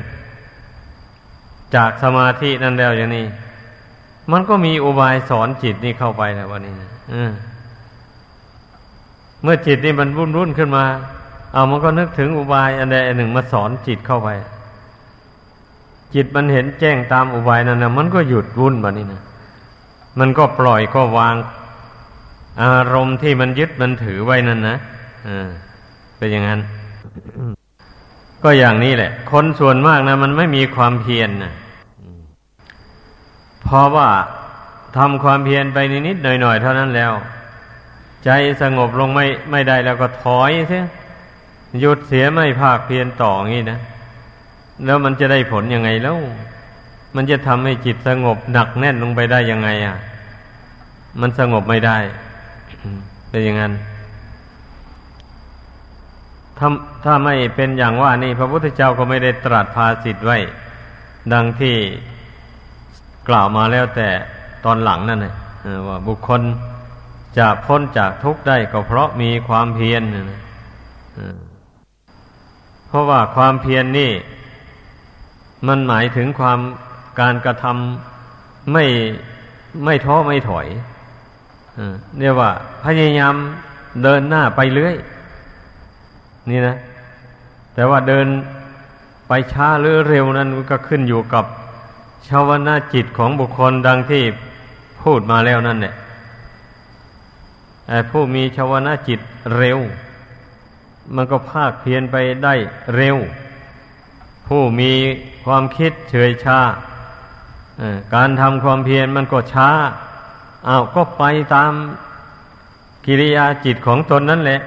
[1.75, 3.25] จากสมาธินั่นแล้วอย่างนี้
[4.31, 6.73] มันก็มีอุบายสอนจิตนี่เข้าไปแล้ววันนี้
[7.11, 10.83] เมื่อจิตนี่มันรุ่นรุ่นขึ้นมา
[11.53, 14.29] เอามันก็นึกถึงอุบายอันใดอันหนึ่งมาสอนจิตเข้าไป
[16.13, 19.21] จิตมันเห็นแจ้งตามอุบายนั้นนะมันก็หยุดรุ่นแบบนี้นะ
[20.19, 21.35] มันก็ปล่อยก็วาง
[22.61, 24.77] อารมณ์ที่มันยึดมันถือไว้นั่นนะ
[25.27, 25.47] อ่า
[26.17, 26.59] เป็นอย่างนั้น
[28.43, 31.53] ก็อย่างนี้แหละ คนส่วนมากนะมันไม่มีความเพียรนนะ
[33.63, 34.09] เพราะว่า
[34.97, 35.77] ทำความเพียรไป
[36.07, 37.11] นิดๆหน่อยๆเท่านั้นแล้ว
[38.25, 38.29] ใจ
[38.61, 40.83] สงบลงไม่ไม่ได้แล้วก็ถอยเสีย
[41.79, 43.79] หยุดเสียไม่ภาคเพียรต่องี้นะ
[44.85, 46.15] แล้วมันจะได้ผลยังไงแล้ว
[47.15, 49.97] มันจะทำให้จิตสงบหนักแน่นลงไปได้ยังไงอะ
[51.21, 51.97] มันสงบไม่ได้
[53.29, 53.73] เป็นอย่างนั้น
[56.57, 56.69] ถ้า
[57.03, 60.37] ถ้าไม่เป็นอย่างว่านี่พระพุทธเจ้าก็ไม่ได้ตรัสภาสิทธ์ไว้
[61.33, 61.75] ดังที่
[63.27, 64.09] กล่าวมาแล้วแต่
[64.65, 65.33] ตอนหลังนั่นนะ
[65.87, 66.41] ว่าบุคคล
[67.37, 70.01] จะพ้นจากทุกข์ได้ก็เพราะมีความเพียร
[72.87, 74.11] เพราะว่าความเพียรนนี่
[75.67, 76.59] มันหมายถึงความ
[77.19, 78.85] การกระทำไม่
[79.85, 80.67] ไม่ท้อไม่ถอย
[82.19, 82.51] เรียกว่า
[82.83, 83.35] พยายาม
[84.03, 84.95] เดินหน้าไปเรื่อย
[86.49, 86.77] นี่นะ
[87.73, 88.27] แต่ว่าเดิน
[89.27, 91.45] ไปช้าหรือเร็วนั้นก็ขึ้นอยู่กับ
[92.27, 94.23] ชาวนาจิตของบุคคลดังที่
[95.01, 95.95] พูดมาแล้วนั่นแหละ
[98.09, 99.19] ผู้มีชาวนาจิต
[99.57, 99.79] เร็ว
[101.15, 102.55] มันก็ภาคเพียนไปได้
[102.95, 103.17] เร็ว
[104.47, 104.91] ผู้มี
[105.45, 106.61] ความคิดเฉยชา
[108.13, 109.69] การทำความเพียรมันก็ช้า
[110.67, 111.23] อา้าวก็ไป
[111.55, 111.71] ตาม
[113.05, 114.61] กิริยาจิตของตนนั่นแหละ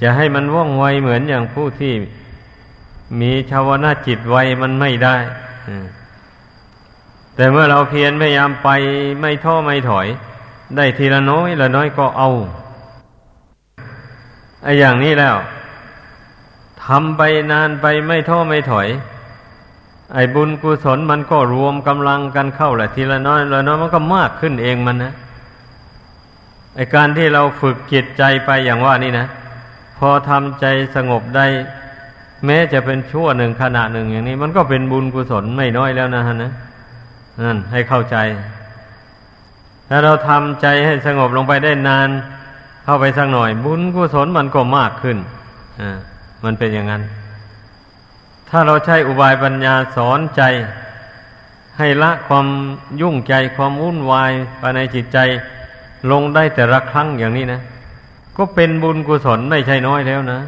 [0.00, 1.94] จะให้มันว่องไวเหมือนอย่างผู้ที่
[3.20, 5.16] มีชาวนาจิตไวมันไม่ได้
[7.34, 8.68] แต่เมื่อเราเพียรพยายามไป
[9.20, 10.06] ไม่ท้อไม่ถอย
[10.76, 12.30] ได้ทีละน้อยละน้อยก็เอา
[14.62, 15.36] ไอ้อย่างนี้แล้ว
[16.84, 18.88] ทำไปนานไปไม่ท้อไม่ถอย
[20.14, 25.12] ไอ้บุญกุศลมันก็รวมกำลังกันเข้าแหละทีละน้อยละน้อยมันก็มากขึ้นเองมันนะ
[26.76, 29.26] ไอ้การที่เราฝึกจิตใจไปอย่างว่านี่นะ
[29.98, 30.66] พอทำใจ
[30.96, 31.46] สงบได้
[32.46, 36.52] แม้จะเป็นชั่วหนึ่งขณะหนึ่งอย่างนี้ มันก็เป็นบุญกุศลไม่น้อยแล้วนะฮะนะ
[37.46, 38.16] นั่นให้เข้าใจ
[39.92, 42.08] ถ้าเราทำใจให้สงบลงไปได้นาน
[42.84, 45.18] เข้าไปสักหน่อย บุญกุศลมันก็มากขึ้น
[45.80, 45.98] อ่า
[46.44, 47.02] มันเป็นอย่างนั้น
[48.50, 50.42] ถ้าเราใช้อุบายปัญญาสอนใจ
[51.78, 52.46] ให้ละความ
[53.00, 54.30] ยุ่งใจความวุ่นวาย
[54.60, 55.18] ภายในจิตใจ
[56.10, 57.60] ลงได้แต่ละครั้งอย่างนี้นะ
[58.36, 60.40] ก็เป็นบุญกุศลไม่ใช่น้อยแล้วนะ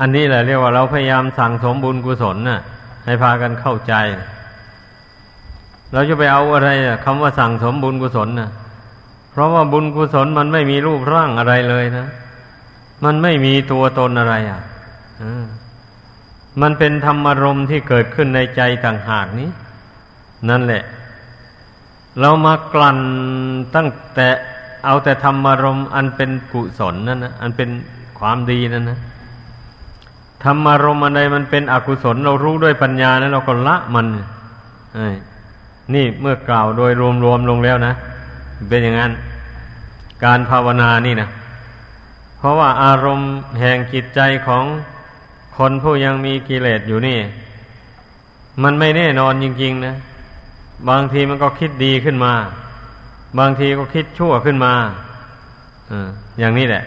[0.00, 2.60] อันนี้แหละเรียกว่าเราพยายามสั่งสมบุญกุศลนะ่ะ
[3.04, 3.94] ให้พากันเข้าใจ
[5.92, 6.68] เราจะไปเอาอะไร
[7.04, 8.50] คำว่าสั่งสมบุญกุศลนะ
[9.30, 12.06] เพราะว่าบุญกุศลมันไม่มีรูปร่างอะไรเลยนะ
[13.04, 14.60] มันไม่มีตัวตนอะไรอะ
[16.62, 19.50] มันเป็นธรรมารมที่เกิดขึ้นในใจต่างหากนี้
[20.48, 20.82] นั่นแหละ
[22.20, 22.98] เรามากลั่น
[23.74, 24.28] ตั้งแต่
[24.84, 27.70] เอาแต่ธรรมารมอันเป็นกุศลนั่นนะอันเป็น
[28.18, 28.98] ความดีนั่นนะ
[30.44, 34.06] ธรรมารมอันใดมันเป็นอกุศล เรารู้ด้วยปัญญาแล้วเราก็ละมัน
[35.94, 36.92] นี่เมื่อกล่าวโดย
[37.24, 37.92] รวมๆลงแล้วนะ
[38.68, 39.12] เป็นอย่างนั้น
[40.24, 41.28] การภาวนานี่นะ
[42.38, 43.30] เพราะว่าอารมณ์
[43.60, 44.64] แห่งจิตใจของ
[45.56, 47.18] คนผู้ยังมีกิเลสอยู่นี่
[48.62, 49.94] มันไม่แน่นอนจริงๆนะ
[50.88, 52.32] บางทีมันก็คิดดีขึ้นมา
[53.38, 54.72] บางทีก็คิดชั่วขึ้นมา
[56.38, 56.84] อย่างนี้แหละ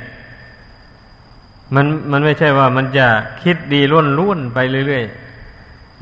[1.76, 3.08] มันมันไม่ใช่ว่ามันจะ
[3.44, 5.25] คิดดีล้วนล้วนไปเรื่อยๆ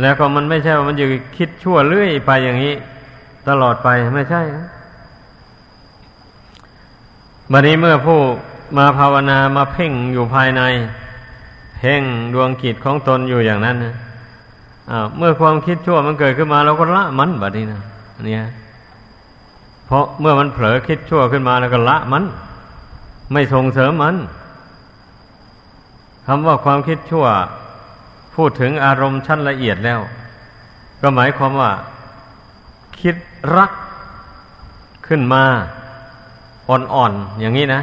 [0.03, 1.05] แล้วก็มันไม่ใช่ว่ามันจะ
[1.37, 2.73] คิดชั่วเรื่อยไปอย่างนี้
[3.47, 4.41] ตลอดไปไม่ใช่
[7.51, 8.19] บัดนี้เมื่อผู้
[8.77, 10.61] มาภาวนามาเพ่งอยู่ภายใน
[11.77, 13.95] เพ่งดวงกิจของตนอยู่อย่างนั้นนะ
[15.17, 17.81] เมื่อความคิดชั่วมันเกิดขึ้นมาเราก็ละมันบัดนี้นะ
[18.25, 18.43] เนี่ย
[19.85, 22.23] เพราะเมื่อมันเผลอคิดชั่วขึ้นมาแล้วก็ละมัน
[23.31, 24.15] ไม่ส่งเสริมมัน
[26.27, 27.25] คำว่าความคิดชั่ว
[28.36, 29.99] พูดถึงอารมณ์ชั้นละเอียดแล้ว
[31.01, 31.71] ก็หมายความว่า
[32.99, 33.15] คิด
[33.57, 33.71] รัก
[35.07, 35.43] ขึ้นมา
[36.69, 37.81] อ่อนๆอย่างนี้นะ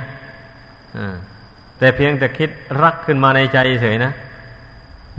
[1.79, 2.51] แต่เพียงแต่คิด
[2.83, 4.13] รักขึ้นมาในใจเฉยนะ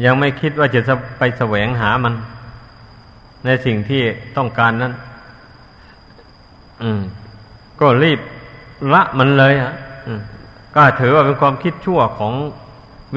[0.05, 0.81] ยังไม่คิดว่าจะ
[1.17, 2.13] ไปแสวงหามัน
[3.45, 4.01] ในสิ่งที่
[4.37, 4.93] ต้องการนั้น
[7.79, 8.19] ก็รีบ
[8.93, 9.73] ละมันเลยอะ
[10.75, 12.33] ก็ถือว่าเป็นความคิดชั่วของ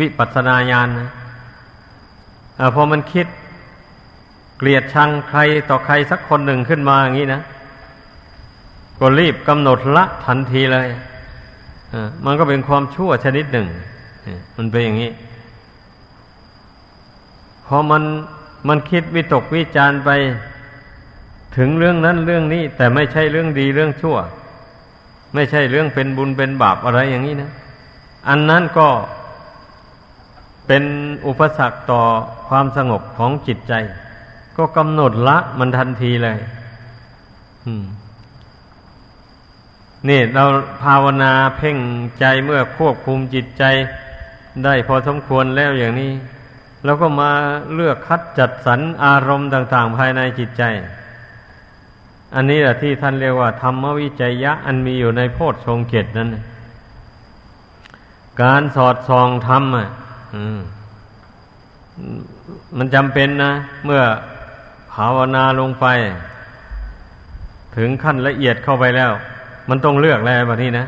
[0.00, 1.10] วิปัสสนาญาณนะ
[2.58, 3.26] อพอมันคิด
[4.58, 5.40] เกลียดชังใคร
[5.70, 7.42] ต่อใครสักคนหนึ่งขึ้นมาอย่างนี้นะ
[8.98, 10.88] ก็รีบกำหนดละทันทีเลย
[12.24, 13.68] มันก็เป็นความชั่วชนิดหนึ่ง
[14.56, 15.10] มันเป็นอย่างนี้
[17.66, 18.02] พอมัน
[18.68, 20.10] มันคิดวิตกวิจารไป
[21.56, 24.16] ถึงเรื่องนั้นเรื่องนี้ แต่ไม่ใช่เรื่องดีเรื่องชั่ว
[25.34, 27.50] ไม่ใช่เรื่องเป็นบุญเป็นบาปอะไรอย่างนี้นะ
[28.28, 28.88] อันนั้นก็
[30.66, 30.84] เป็น
[31.26, 32.02] อุปสรรคต่อ
[32.48, 33.74] ความสงบของจิตใจ
[34.56, 36.38] ก็กำหนดละมันทันทีเลย
[40.08, 40.44] นี่เรา
[40.82, 41.78] ภาวนาเพ่ง
[42.20, 43.64] ใจเมื่อควบคุมจิตใจ
[44.64, 46.12] ได้พอสมควรแล้วอย่างนี้
[46.84, 47.30] แล้วก็มา
[47.74, 50.62] เลือกคัดจัดสรรอารมณ์ต่าง ๆ ภายในจิตใจ
[52.34, 56.28] อันนี้แหละที่ท่านเรียกว่า ธรรมวิจัยยะ อันมีอยู่ในโพชฌงเกตนั้น
[58.42, 59.88] การสอดส่องธรรมอะ
[62.76, 63.52] มันจำเป็นนะ
[63.84, 64.02] เมื่อ
[64.92, 65.86] ภาวนาลงไป
[67.76, 69.10] ถึงขั้นละเอียดเข้าไปแล้ว
[69.68, 70.86] มันต้องเลือกแล้วแบบนี้นะ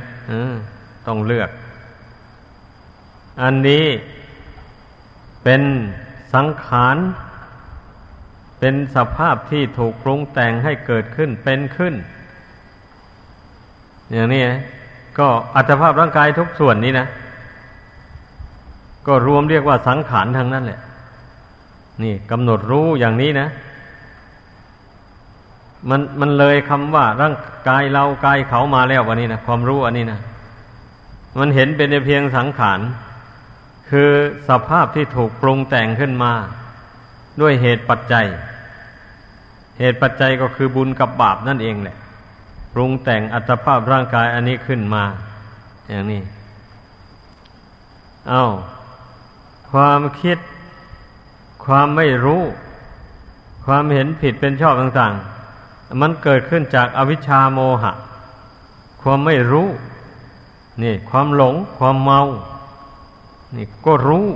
[1.06, 1.50] ต้องเลือก
[3.42, 3.86] อันนี้
[5.44, 5.62] เป็น
[6.34, 6.96] สังขาร
[8.60, 11.94] เป็นสภาพที่ถูกปรุงแต่งให้เกิดขึ้นเป็นขึ้น
[14.12, 14.42] อย่างนี้
[15.18, 17.06] ก็อัตภาพร่างกายทุกส่วนนี้นะ
[19.06, 20.80] ก็รวมเรียกว่าสังขารทางนั้นแหละ
[22.02, 23.48] นี่กำหนดรู้อย่างนี้นะ
[25.90, 27.34] มันมันเลยคำว่าร่าง
[27.68, 30.20] กายเรากายเขามาแล้ววันนี้นะความรู้อันนี้นะ
[31.38, 32.80] มันเห็นเป็นเพียงสังขาร
[33.90, 34.10] คือ
[34.48, 36.32] สภาพที่ถูกปรุงแต่งขึ้นมา
[37.40, 38.26] ด้วยเหตุปัจจัย
[39.78, 41.96] เหตุปัจจัยก็คือบุญกับบาปนั่นเองแหละ
[42.74, 45.04] ปรุงแต่งอัตภาพร่างกายอันนี้ขึ้นมา
[45.88, 46.22] อย่างนี้
[48.28, 48.46] เอา้า
[49.70, 50.38] ความคิด
[51.64, 52.42] ความไม่รู้
[53.64, 55.14] ความเห็นผิดเป็นชอบต่าง
[55.56, 57.92] ๆ มันเกิดขึ้นจากอวิชชาโมหะ
[59.02, 59.68] ความไม่รู้
[60.82, 62.20] นี่ ความหลง ความเมา
[63.56, 64.26] นี่ก็รู้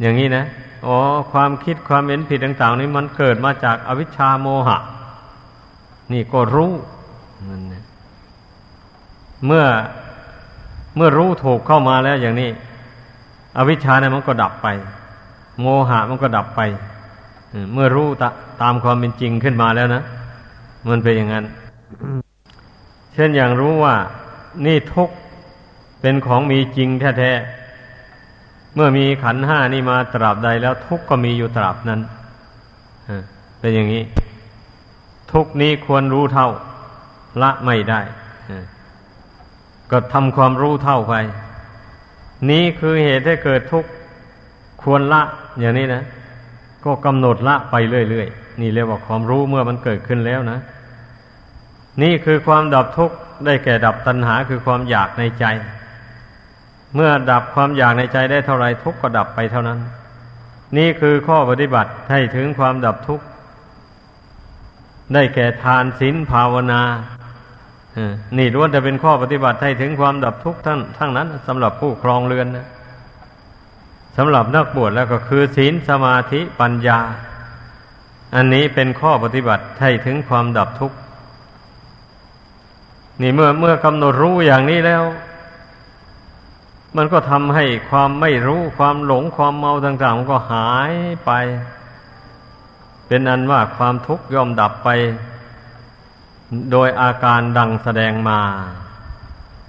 [0.00, 0.44] อย่างนี้นะ
[0.86, 0.96] อ๋อ
[1.32, 4.78] ความคิดความเห็นผิดต่างๆ นี้มันเกิดมาจากอวิชชาโมหะ
[6.12, 6.72] นี่ก็รู้
[7.48, 7.84] นั่นนะ
[9.46, 9.64] เมื่อ
[10.96, 12.50] เมื่อรู้ถูกเข้ามาแล้วอย่างนี้
[13.56, 14.68] อวิชชาเนี่ยมันก็ดับไป
[15.60, 16.60] โมหะมันก็ดับไป
[17.72, 18.24] เมื่อรู้ต
[18.62, 20.02] ตามความเป็นจริงขึ้นมาแล้วนะ
[20.88, 21.44] มันเป็นอย่างนั้น
[23.14, 23.94] เช่นอย่างรู้ว่า
[24.66, 25.10] นี่ทุก
[26.00, 26.88] เป็นของมีจริง
[27.18, 32.00] แท้ๆ เมื่อมีขันห้านี่มาตราบใดแล้วทุกก็มีอยู่ตราบนั้น
[33.60, 34.02] เป็นอย่างนี้
[35.32, 36.48] ทุกนี้ควรรู้เท่า
[37.42, 38.00] ละไม่ได้
[39.90, 41.14] ก็ทำความรู้เท่าไป
[42.48, 43.90] นี้คือเหตุให้เกิดทุกข์
[44.82, 45.22] ควรละ
[45.60, 46.02] อย่างนี้นะ
[46.84, 47.74] ก็กำหนดละไป
[48.08, 50.58] เรื่อยๆ นี่เรียกว่าความรู้เมื่อมันเกิดขึ้นแล้วนะ
[52.02, 53.16] นี่คือความดับทุกข์
[53.46, 55.44] ได้แก่ดับตัณหาคือความอยากในใจ
[56.94, 59.78] เมื่อดับความอยากในใจได้เท่าไรทุกข์ก็ดับไปเท่านั้น
[60.76, 63.24] นี่คือข้อปฏิบัติให้ถึงความดับทุกข์
[65.14, 66.82] ได้แก่ทานศีลภาวนา
[68.38, 72.66] นี่ล้วนจะเป็นข้อปฏิบัติให้ถึงความดับทุกข์ทั้งทั้งนั้นสำหรับผู้ครองเรือนนะ
[74.16, 76.98] สำหรับนักบวชแล้วก็คือศีลสมาธิปัญญา
[78.34, 80.96] อันนี้เป็นข้อปฏิบัติให้ถึงความดับทุกข์
[83.20, 85.02] นี่เมื่อเมื่อกำหนดรู้อย่างนี้แล้ว
[86.96, 90.92] มันก็ทำให้ความไม่รู้ความหลงความเมาต่างๆมันก็หาย
[91.24, 91.30] ไป
[93.06, 94.88] เป็นอันว่าความทุกข์ย่อมดับไป
[96.70, 98.40] โดยอาการดังแสดงมา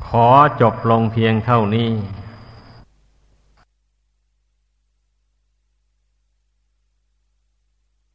[0.07, 0.27] ขอ
[0.61, 1.89] จบลงเพียงเท่านี้